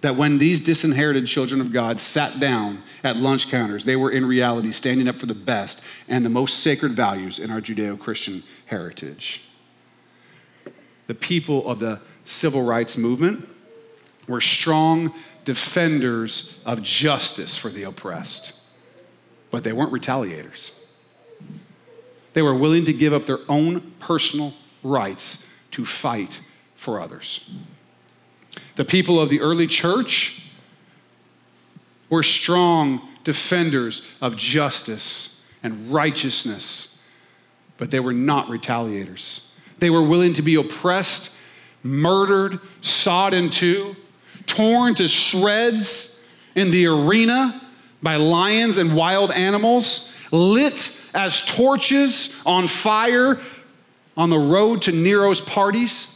[0.00, 4.26] that when these disinherited children of God sat down at lunch counters, they were in
[4.26, 8.42] reality standing up for the best and the most sacred values in our Judeo Christian
[8.66, 9.42] heritage.
[11.06, 13.48] The people of the civil rights movement
[14.26, 18.52] were strong defenders of justice for the oppressed,
[19.50, 20.72] but they weren't retaliators.
[22.32, 26.40] They were willing to give up their own personal rights to fight
[26.74, 27.50] for others.
[28.76, 30.42] The people of the early church
[32.10, 37.02] were strong defenders of justice and righteousness,
[37.78, 39.40] but they were not retaliators.
[39.78, 41.30] They were willing to be oppressed,
[41.82, 43.96] murdered, sawed in two,
[44.46, 46.22] torn to shreds
[46.54, 47.60] in the arena
[48.02, 53.40] by lions and wild animals, lit as torches on fire
[54.16, 56.08] on the road to Nero's parties.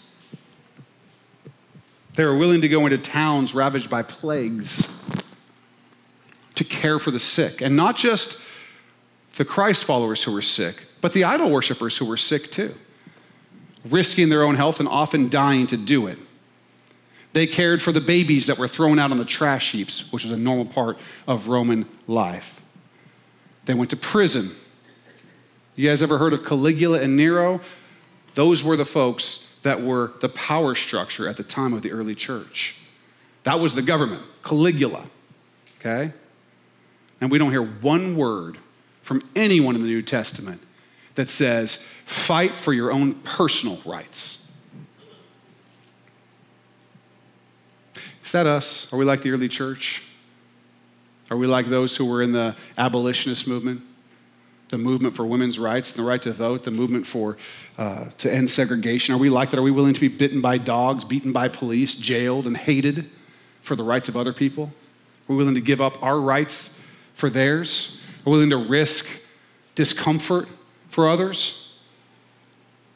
[2.14, 4.88] They were willing to go into towns ravaged by plagues
[6.56, 7.60] to care for the sick.
[7.60, 8.40] And not just
[9.36, 12.74] the Christ followers who were sick, but the idol worshippers who were sick too,
[13.84, 16.18] risking their own health and often dying to do it.
[17.38, 20.32] They cared for the babies that were thrown out on the trash heaps, which was
[20.32, 22.60] a normal part of Roman life.
[23.64, 24.56] They went to prison.
[25.76, 27.60] You guys ever heard of Caligula and Nero?
[28.34, 32.16] those were the folks that were the power structure at the time of the early
[32.16, 32.74] church.
[33.44, 35.04] That was the government, Caligula.
[35.78, 36.12] Okay?
[37.20, 38.58] And we don't hear one word
[39.02, 40.60] from anyone in the New Testament
[41.14, 44.44] that says, fight for your own personal rights.
[48.28, 48.92] Is that us?
[48.92, 50.02] Are we like the early church?
[51.30, 53.80] Are we like those who were in the abolitionist movement?
[54.68, 57.38] The movement for women's rights and the right to vote, the movement for
[57.78, 59.14] uh, to end segregation.
[59.14, 59.58] Are we like that?
[59.58, 63.08] Are we willing to be bitten by dogs, beaten by police, jailed, and hated
[63.62, 64.64] for the rights of other people?
[64.64, 66.78] Are we willing to give up our rights
[67.14, 67.98] for theirs?
[68.26, 69.06] Are we willing to risk
[69.74, 70.50] discomfort
[70.90, 71.72] for others?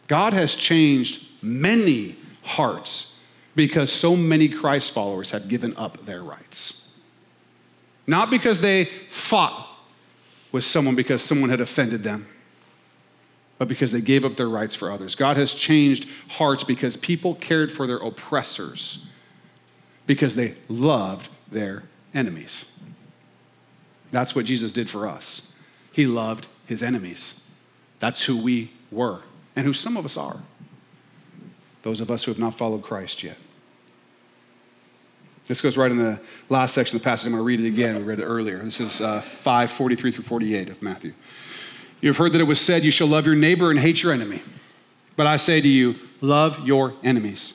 [0.08, 3.11] God has changed many hearts
[3.54, 6.86] because so many Christ followers have given up their rights.
[8.06, 9.68] Not because they fought
[10.50, 12.26] with someone because someone had offended them,
[13.58, 15.14] but because they gave up their rights for others.
[15.14, 19.06] God has changed hearts because people cared for their oppressors,
[20.06, 22.64] because they loved their enemies.
[24.10, 25.54] That's what Jesus did for us.
[25.92, 27.40] He loved his enemies.
[27.98, 29.20] That's who we were,
[29.54, 30.40] and who some of us are.
[31.82, 33.36] Those of us who have not followed Christ yet.
[35.46, 37.26] This goes right in the last section of the passage.
[37.26, 37.96] I'm going to read it again.
[37.96, 38.58] We read it earlier.
[38.58, 41.12] This is uh, 5 43 through 48 of Matthew.
[42.00, 44.12] You have heard that it was said, You shall love your neighbor and hate your
[44.12, 44.42] enemy.
[45.16, 47.54] But I say to you, love your enemies.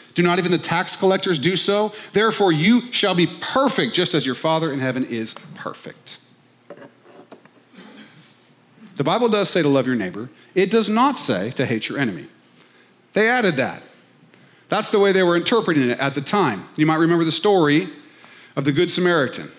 [0.13, 1.93] Do not even the tax collectors do so?
[2.13, 6.17] Therefore, you shall be perfect, just as your Father in heaven is perfect.
[8.97, 11.97] The Bible does say to love your neighbor, it does not say to hate your
[11.97, 12.27] enemy.
[13.13, 13.83] They added that.
[14.69, 16.67] That's the way they were interpreting it at the time.
[16.77, 17.89] You might remember the story
[18.55, 19.49] of the Good Samaritan.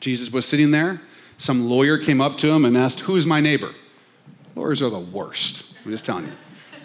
[0.00, 1.00] Jesus was sitting there
[1.40, 3.72] some lawyer came up to him and asked, Who is my neighbor?
[4.54, 5.64] Lawyers are the worst.
[5.84, 6.32] I'm just telling you.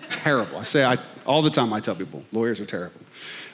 [0.09, 0.57] Terrible.
[0.57, 2.99] I say I, all the time, I tell people, lawyers are terrible.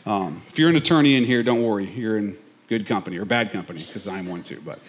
[0.06, 1.90] Um, if you're an attorney in here, don't worry.
[1.90, 2.38] You're in
[2.68, 4.62] good company or bad company, because I'm one too.
[4.66, 4.80] But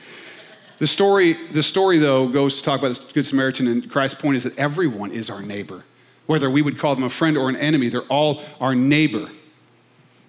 [0.79, 4.37] the story, the story, though, goes to talk about this Good Samaritan, and Christ's point
[4.37, 5.85] is that everyone is our neighbor.
[6.27, 9.31] Whether we would call them a friend or an enemy, they're all our neighbor.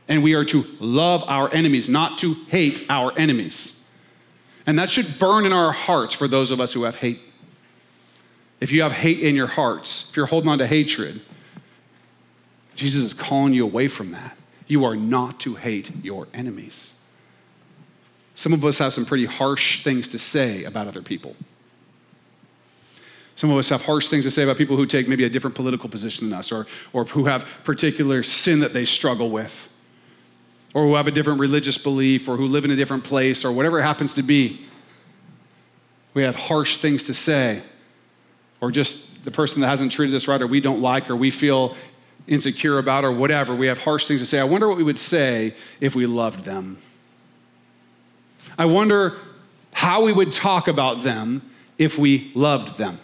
[0.07, 3.79] And we are to love our enemies, not to hate our enemies.
[4.65, 7.19] And that should burn in our hearts for those of us who have hate.
[8.63, 11.19] If you have hate in your hearts, if you're holding on to hatred,
[12.75, 14.37] Jesus is calling you away from that.
[14.67, 16.93] You are not to hate your enemies.
[18.35, 21.35] Some of us have some pretty harsh things to say about other people.
[23.35, 25.57] Some of us have harsh things to say about people who take maybe a different
[25.57, 29.67] political position than us or, or who have particular sin that they struggle with
[30.73, 33.51] or who have a different religious belief or who live in a different place or
[33.51, 34.65] whatever it happens to be.
[36.13, 37.61] We have harsh things to say,
[38.63, 41.29] or just the person that hasn't treated us right or we don't like or we
[41.29, 41.75] feel
[42.27, 43.53] insecure about or whatever.
[43.53, 44.39] We have harsh things to say.
[44.39, 46.77] I wonder what we would say if we loved them.
[48.57, 49.17] I wonder
[49.73, 51.41] how we would talk about them
[51.77, 53.01] if we loved them.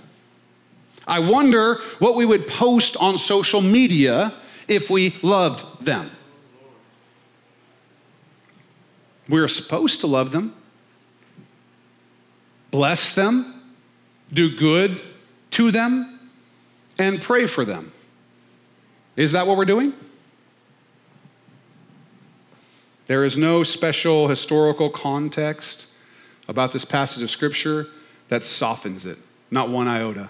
[1.06, 4.34] I wonder what we would post on social media
[4.70, 6.10] if we loved them.
[9.28, 10.56] We're supposed to love them,
[12.72, 13.62] bless them,
[14.32, 15.02] do good
[15.52, 16.20] to them,
[16.98, 17.92] and pray for them.
[19.16, 19.94] Is that what we're doing?
[23.08, 25.88] There is no special historical context
[26.48, 27.88] about this passage of Scripture
[28.28, 29.18] that softens it,
[29.50, 30.30] not one iota.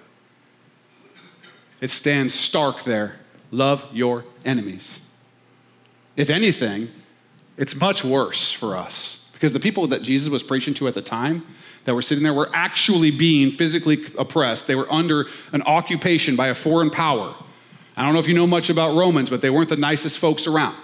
[1.81, 3.17] It stands stark there.
[3.51, 4.99] Love your enemies.
[6.15, 6.89] If anything,
[7.57, 11.01] it's much worse for us because the people that Jesus was preaching to at the
[11.01, 11.45] time
[11.85, 14.67] that were sitting there were actually being physically oppressed.
[14.67, 17.33] They were under an occupation by a foreign power.
[17.95, 20.45] I don't know if you know much about Romans, but they weren't the nicest folks
[20.45, 20.75] around.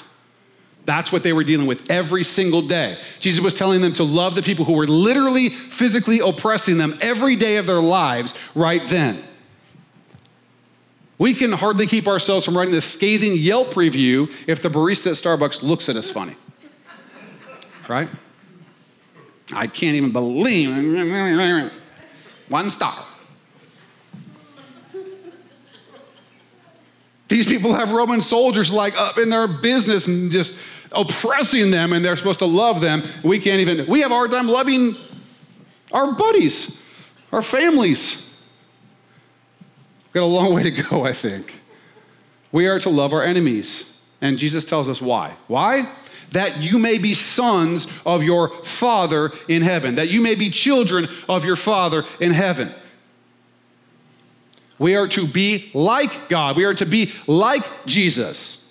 [0.86, 2.98] That's what they were dealing with every single day.
[3.20, 7.36] Jesus was telling them to love the people who were literally physically oppressing them every
[7.36, 9.22] day of their lives right then.
[11.18, 15.18] We can hardly keep ourselves from writing this scathing Yelp review if the barista at
[15.18, 16.38] Starbucks looks at us funny
[17.88, 18.10] right?
[19.54, 21.72] I can't even believe
[22.50, 23.06] one star.
[27.28, 30.60] These people have Roman soldiers like up in their business, just
[30.92, 33.04] oppressing them and they're supposed to love them.
[33.24, 34.96] We can't even, we have a hard time loving
[35.92, 36.80] our buddies,
[37.32, 38.24] our families.
[40.06, 41.54] We've got a long way to go, I think.
[42.52, 43.92] We are to love our enemies.
[44.22, 45.36] And Jesus tells us why.
[45.48, 45.92] Why?
[46.36, 51.08] That you may be sons of your Father in heaven, that you may be children
[51.30, 52.74] of your Father in heaven.
[54.78, 56.58] We are to be like God.
[56.58, 58.62] We are to be like Jesus.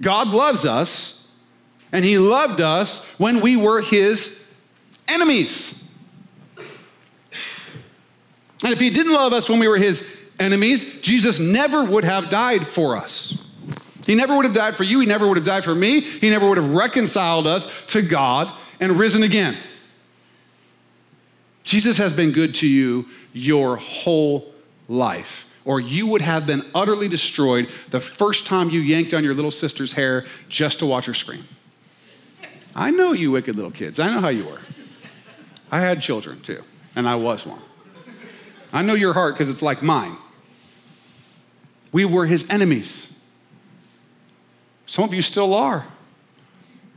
[0.00, 1.28] God loves us,
[1.92, 4.42] and He loved us when we were His
[5.06, 5.84] enemies.
[8.64, 12.30] And if He didn't love us when we were His enemies, Jesus never would have
[12.30, 13.39] died for us.
[14.10, 14.98] He never would have died for you.
[14.98, 16.00] He never would have died for me.
[16.00, 19.56] He never would have reconciled us to God and risen again.
[21.62, 24.52] Jesus has been good to you your whole
[24.88, 29.32] life, or you would have been utterly destroyed the first time you yanked on your
[29.32, 31.44] little sister's hair just to watch her scream.
[32.74, 34.00] I know you wicked little kids.
[34.00, 34.60] I know how you were.
[35.70, 36.64] I had children too,
[36.96, 37.62] and I was one.
[38.72, 40.16] I know your heart because it's like mine.
[41.92, 43.06] We were his enemies.
[44.90, 45.86] Some of you still are.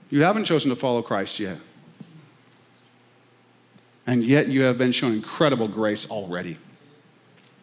[0.10, 1.60] You haven't chosen to follow Christ yet.
[4.08, 6.58] And yet you have been shown incredible grace already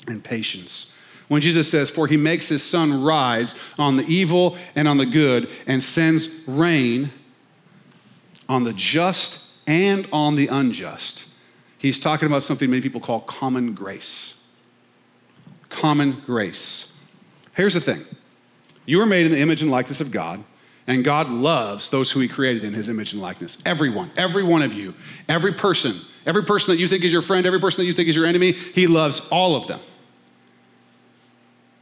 [0.06, 0.94] and patience.
[1.26, 5.04] When Jesus says, For he makes his sun rise on the evil and on the
[5.04, 7.10] good, and sends rain
[8.48, 11.24] on the just and on the unjust,
[11.76, 14.34] he's talking about something many people call common grace.
[15.70, 16.92] Common grace.
[17.52, 18.04] Here's the thing
[18.86, 20.42] you were made in the image and likeness of God,
[20.86, 23.58] and God loves those who He created in His image and likeness.
[23.64, 24.94] Everyone, every one of you,
[25.28, 25.94] every person,
[26.26, 28.26] every person that you think is your friend, every person that you think is your
[28.26, 29.80] enemy, He loves all of them.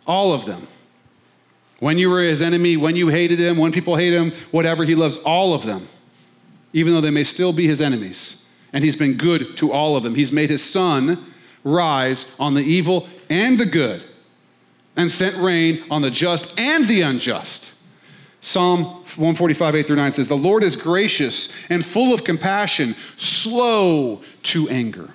[0.06, 0.66] All of them.
[1.78, 4.94] When you were His enemy, when you hated Him, when people hate Him, whatever, He
[4.94, 5.88] loves all of them,
[6.72, 8.42] even though they may still be His enemies.
[8.72, 10.14] And He's been good to all of them.
[10.14, 11.32] He's made His sun
[11.64, 14.04] rise on the evil and the good
[14.98, 17.72] and sent rain on the just and the unjust.
[18.40, 24.22] Psalm 145, 8 through 9 says, The Lord is gracious and full of compassion, slow
[24.44, 25.10] to anger,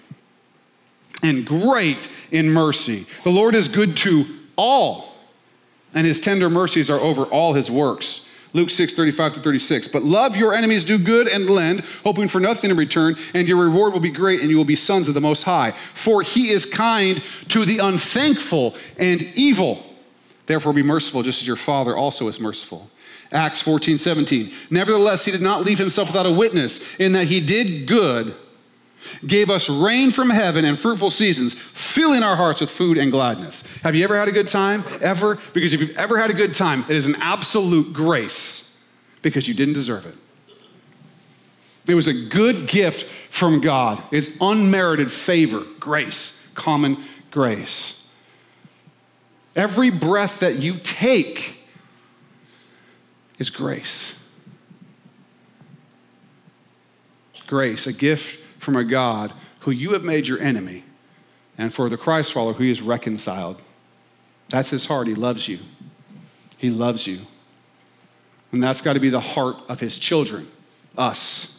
[1.22, 3.06] and great in mercy.
[3.24, 4.26] The Lord is good to
[4.56, 5.16] all,
[5.94, 8.28] and his tender mercies are over all his works.
[8.54, 9.88] Luke 6, 35 to 36.
[9.88, 13.58] But love your enemies, do good and lend, hoping for nothing in return, and your
[13.58, 15.72] reward will be great, and you will be sons of the Most High.
[15.94, 19.84] For he is kind to the unthankful and evil.
[20.46, 22.90] Therefore, be merciful, just as your Father also is merciful.
[23.32, 24.54] Acts 14, 17.
[24.70, 28.36] Nevertheless, he did not leave himself without a witness, in that he did good
[29.26, 33.64] gave us rain from heaven and fruitful seasons, filling our hearts with food and gladness.
[33.84, 34.84] Have you ever had a good time?
[35.02, 35.38] Ever?
[35.54, 38.78] Because if you've ever had a good time, it is an absolute grace
[39.22, 40.16] because you didn't deserve it.
[41.88, 44.02] It was a good gift from God.
[44.12, 47.96] It's unmerited favor, grace, common grace.
[49.56, 51.58] Every breath that you take
[53.38, 54.18] is grace.
[57.48, 60.84] Grace, a gift from a God who you have made your enemy,
[61.58, 63.62] and for the Christ follower who he reconciled.
[64.50, 65.08] That's his heart.
[65.08, 65.60] He loves you.
[66.58, 67.20] He loves you.
[68.52, 70.48] And that's got to be the heart of his children,
[70.98, 71.58] us.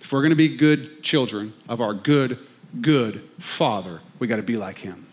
[0.00, 2.38] If we're going to be good children of our good,
[2.80, 5.06] good Father, we got to be like him.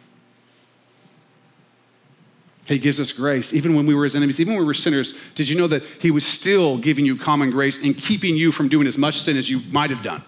[2.65, 3.53] He gives us grace.
[3.53, 5.83] Even when we were his enemies, even when we were sinners, did you know that
[5.83, 9.37] he was still giving you common grace and keeping you from doing as much sin
[9.37, 10.23] as you might have done?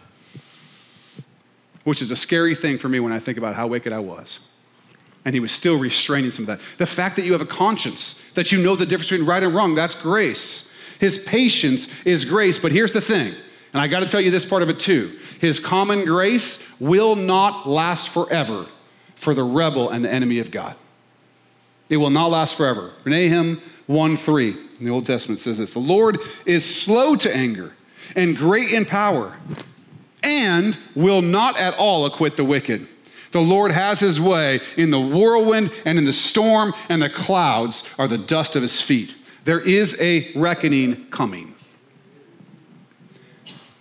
[1.83, 4.39] Which is a scary thing for me when I think about how wicked I was.
[5.25, 6.61] And he was still restraining some of that.
[6.77, 9.53] The fact that you have a conscience, that you know the difference between right and
[9.53, 10.71] wrong, that's grace.
[10.99, 12.57] His patience is grace.
[12.57, 13.35] But here's the thing,
[13.73, 17.15] and I got to tell you this part of it too His common grace will
[17.15, 18.67] not last forever
[19.15, 20.75] for the rebel and the enemy of God.
[21.89, 22.91] It will not last forever.
[23.05, 27.73] Nahum 1 3 in the Old Testament says this The Lord is slow to anger
[28.15, 29.37] and great in power
[30.23, 32.87] and will not at all acquit the wicked.
[33.31, 37.83] The Lord has his way in the whirlwind and in the storm, and the clouds
[37.97, 39.15] are the dust of his feet.
[39.45, 41.55] There is a reckoning coming.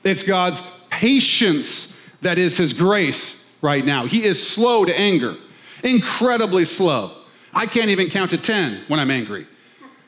[0.05, 4.07] It's God's patience that is his grace right now.
[4.07, 5.37] He is slow to anger,
[5.83, 7.17] incredibly slow.
[7.53, 9.47] I can't even count to 10 when I'm angry.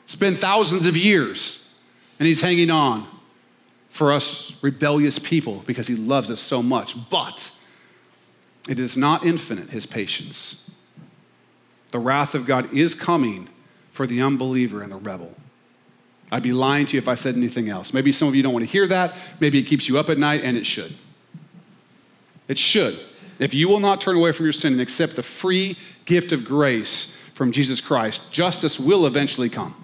[0.05, 1.67] It's been thousands of years,
[2.17, 3.07] and he's hanging on
[3.93, 6.95] for us rebellious people because he loves us so much.
[7.11, 7.51] But
[8.67, 10.71] it is not infinite, his patience.
[11.91, 13.49] The wrath of God is coming
[13.91, 15.35] for the unbeliever and the rebel.
[16.31, 17.93] I'd be lying to you if I said anything else.
[17.93, 19.13] Maybe some of you don't want to hear that.
[19.39, 20.95] Maybe it keeps you up at night, and it should.
[22.47, 22.99] It should.
[23.37, 26.45] If you will not turn away from your sin and accept the free gift of
[26.45, 29.75] grace from Jesus Christ, justice will eventually come.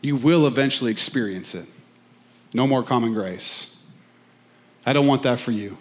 [0.00, 1.66] You will eventually experience it.
[2.54, 3.76] No more common grace.
[4.84, 5.76] I don't want that for you.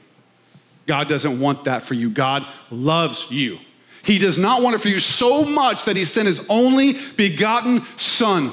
[0.88, 2.10] God doesn't want that for you.
[2.10, 3.60] God loves you.
[4.04, 7.84] He does not want it for you so much that He sent His only begotten
[7.98, 8.52] Son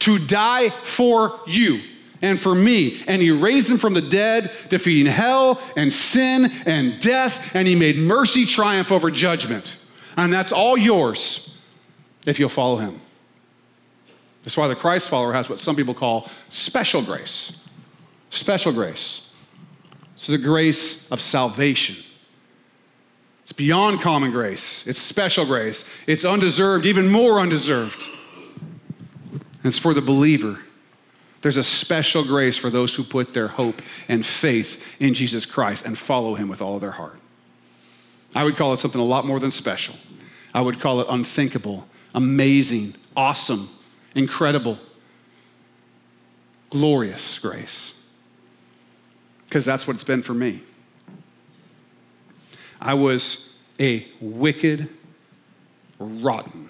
[0.00, 1.80] to die for you
[2.22, 3.02] and for me.
[3.06, 7.74] And He raised Him from the dead, defeating hell and sin and death, and He
[7.74, 9.76] made mercy triumph over judgment.
[10.16, 11.58] And that's all yours
[12.24, 13.00] if you'll follow Him.
[14.48, 17.60] That's why the Christ follower has what some people call special grace.
[18.30, 19.28] Special grace.
[20.14, 21.96] This is a grace of salvation.
[23.42, 25.84] It's beyond common grace, it's special grace.
[26.06, 28.02] It's undeserved, even more undeserved.
[29.32, 30.60] And it's for the believer.
[31.42, 35.84] There's a special grace for those who put their hope and faith in Jesus Christ
[35.84, 37.18] and follow him with all their heart.
[38.34, 39.96] I would call it something a lot more than special.
[40.54, 43.68] I would call it unthinkable, amazing, awesome,
[44.18, 44.78] incredible,
[46.70, 47.94] glorious grace.
[49.44, 50.60] Because that's what it's been for me.
[52.80, 54.88] I was a wicked,
[55.98, 56.68] rotten,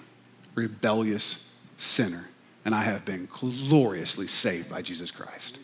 [0.55, 2.29] rebellious sinner,
[2.63, 5.59] and I have been gloriously saved by Jesus Christ.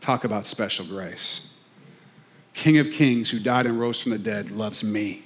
[0.00, 1.46] Talk about special grace.
[2.54, 5.24] King of Kings, who died and rose from the dead, loves me,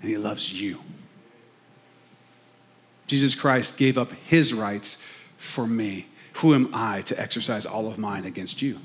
[0.00, 0.78] and he loves you.
[3.12, 5.04] Jesus Christ gave up his rights
[5.36, 6.06] for me.
[6.36, 8.78] Who am I to exercise all of mine against you?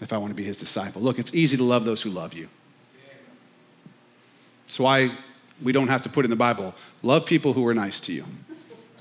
[0.00, 1.02] If I want to be his disciple.
[1.02, 2.48] Look, it's easy to love those who love you.
[4.68, 5.18] So why
[5.62, 8.24] we don't have to put in the Bible, love people who are nice to you.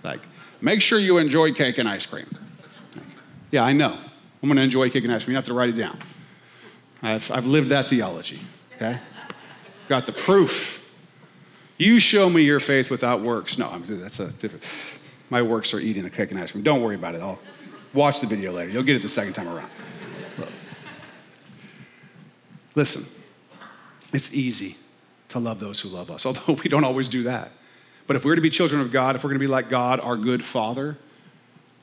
[0.04, 0.20] Like,
[0.60, 2.28] make sure you enjoy cake and ice cream.
[3.52, 3.94] Yeah, I know.
[4.44, 5.32] I'm going to enjoy cake and ice cream.
[5.32, 5.98] You have to write it down.
[7.02, 8.42] I've, I've lived that theology,
[8.76, 9.00] okay?
[9.88, 10.85] Got the proof.
[11.78, 13.58] You show me your faith without works.
[13.58, 14.64] No, that's a different.
[15.30, 16.64] My works are eating the cake and ice cream.
[16.64, 17.22] Don't worry about it.
[17.22, 17.40] I'll
[17.94, 18.72] watch the video later.
[18.72, 19.70] You'll get it the second time around.
[22.76, 23.06] Listen,
[24.14, 24.76] it's easy
[25.30, 27.52] to love those who love us, although we don't always do that.
[28.08, 30.00] But if we're to be children of God, if we're going to be like God,
[30.00, 30.98] our good Father,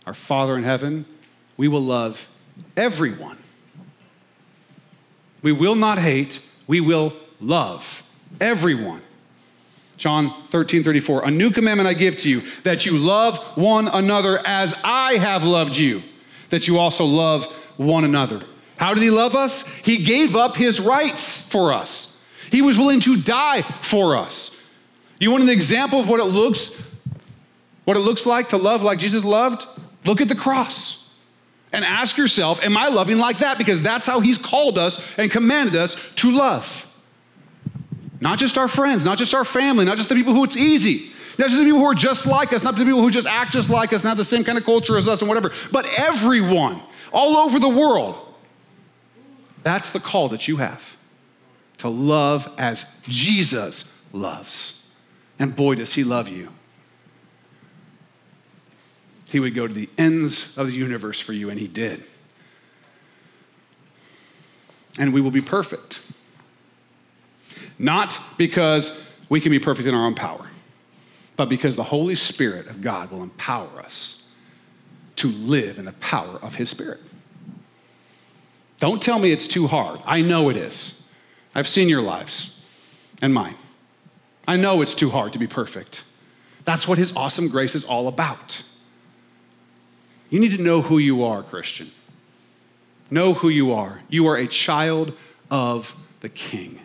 [0.07, 1.05] our Father in heaven,
[1.57, 2.29] we will love
[2.77, 3.39] everyone.
[5.43, 8.05] We will not hate, we will love
[8.41, 9.03] everyone.
[10.03, 11.27] John 13, 34.
[11.27, 15.45] A new commandment I give to you, that you love one another as I have
[15.45, 16.03] loved you,
[16.49, 17.45] that you also love
[17.77, 18.43] one another.
[18.79, 19.65] How did he love us?
[19.65, 22.21] He gave up his rights for us.
[22.51, 24.51] He was willing to die for us.
[25.21, 26.83] You want an example of what it looks
[27.85, 29.69] what it looks like to love like Jesus loved?
[30.05, 31.15] Look at the cross.
[31.73, 33.57] And ask yourself, am I loving like that?
[33.57, 36.89] Because that's how he's called us and commanded us to love.
[38.23, 41.11] Not just our friends, not just our family, not just the people who it's easy.
[41.41, 43.53] Not just the people who are just like us, not the people who just act
[43.53, 46.81] just like us, not the same kind of culture as us and whatever, but everyone
[47.13, 48.15] all over the world.
[49.65, 50.97] That's the call that you have
[51.79, 54.87] to love as Jesus loves.
[55.41, 56.51] And boy, does he love you.
[59.31, 62.05] He would go to the ends of the universe for you, and he did.
[64.97, 66.01] And we will be perfect.
[67.83, 70.47] Not because we can be perfect in our own power,
[71.37, 74.23] but because the Holy Spirit of God will empower us
[75.17, 77.01] to live in the power of His Spirit.
[78.79, 80.01] Don't tell me it's too hard.
[80.07, 81.03] I know it is.
[81.57, 82.57] I've seen your lives
[83.21, 83.57] and mine.
[84.47, 86.05] I know it's too hard to be perfect.
[86.65, 88.63] That's what His awesome grace is all about.
[90.31, 91.91] You need to know who you are, Christian.
[93.11, 94.03] Know who you are.
[94.09, 95.15] You are a child
[95.51, 96.79] of the King.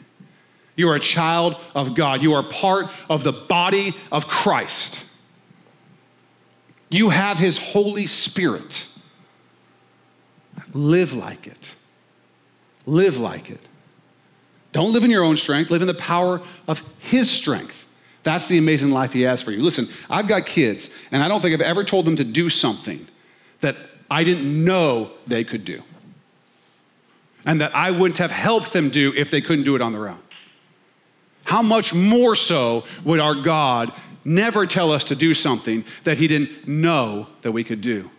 [0.77, 2.23] You are a child of God.
[2.23, 5.03] You are part of the body of Christ.
[6.89, 8.87] You have His Holy Spirit.
[10.73, 11.71] Live like it.
[12.85, 13.59] Live like it.
[14.71, 17.87] Don't live in your own strength, live in the power of His strength.
[18.21, 19.61] That's the amazing life He has for you.
[19.63, 23.07] Listen, I've got kids, and I don't think I've ever told them to do something
[23.61, 23.75] that
[24.11, 25.81] I didn't know they could do,
[27.45, 30.07] and that I wouldn't have helped them do if they couldn't do it on their
[30.07, 30.19] own
[31.47, 33.93] how much more so would our God
[34.25, 38.11] never tell us to do something that He didn't know that we could do?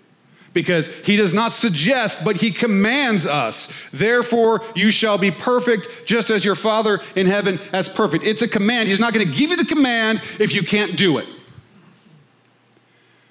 [0.55, 3.73] because he does not suggest, but he commands us.
[3.93, 8.25] Therefore, you shall be perfect, just as your Father in heaven is perfect.
[8.25, 8.89] It's a command.
[8.89, 11.29] He's not going to give you the command if you can't do it.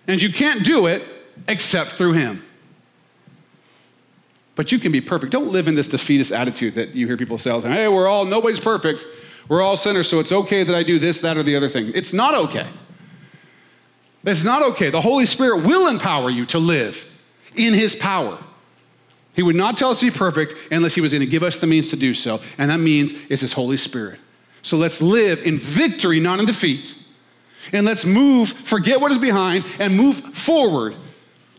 [0.07, 1.03] And you can't do it
[1.49, 2.43] except through him.
[4.55, 5.31] But you can be perfect.
[5.33, 7.59] Don't live in this defeatist attitude that you hear people say.
[7.59, 9.05] Hey, we're all, nobody's perfect.
[9.49, 11.91] We're all sinners, so it's okay that I do this, that, or the other thing.
[11.95, 12.67] It's not okay.
[14.23, 14.89] It's not okay.
[14.89, 17.05] The Holy Spirit will empower you to live
[17.55, 18.37] in His power.
[19.33, 21.59] He would not tell us to be perfect unless He was going to give us
[21.59, 22.41] the means to do so.
[22.57, 24.19] And that means it's His Holy Spirit.
[24.63, 26.93] So let's live in victory, not in defeat.
[27.71, 30.95] And let's move, forget what is behind, and move forward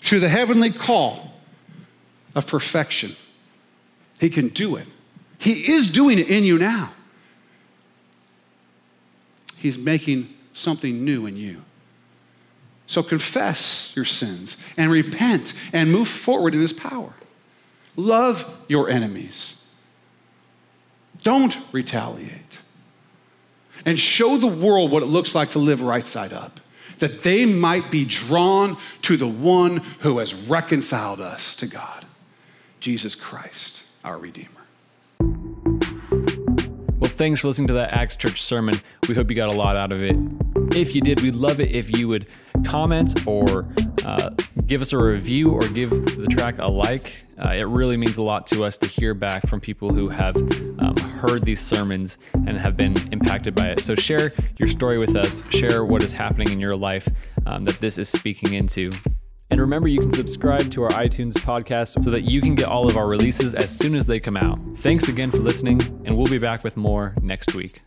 [0.03, 1.33] to the heavenly call
[2.35, 3.17] of perfection.
[4.21, 4.87] He can do it.
[5.39, 6.93] He is doing it in you now.
[9.61, 11.63] He's making something new in you.
[12.87, 17.13] So confess your sins and repent and move forward in His power.
[17.97, 19.63] Love your enemies.
[21.23, 22.59] Don't retaliate.
[23.85, 26.61] And show the world what it looks like to live right side up,
[26.99, 32.07] that they might be drawn to the one who has reconciled us to God,
[32.81, 34.58] Jesus Christ, our Redeemer.
[37.19, 38.77] Thanks for listening to that Acts Church sermon.
[39.09, 40.15] We hope you got a lot out of it.
[40.77, 42.29] If you did, we'd love it if you would
[42.65, 43.69] comment or
[44.05, 44.31] uh,
[44.69, 47.25] give us a review or give the track a like.
[47.45, 50.37] Uh, it really means a lot to us to hear back from people who have
[50.79, 53.81] um, heard these sermons and have been impacted by it.
[53.81, 57.09] So share your story with us, share what is happening in your life
[57.47, 58.91] um, that this is speaking into.
[59.51, 62.89] And remember, you can subscribe to our iTunes podcast so that you can get all
[62.89, 64.59] of our releases as soon as they come out.
[64.79, 67.81] Thanks again for listening, and we'll be back with more next week.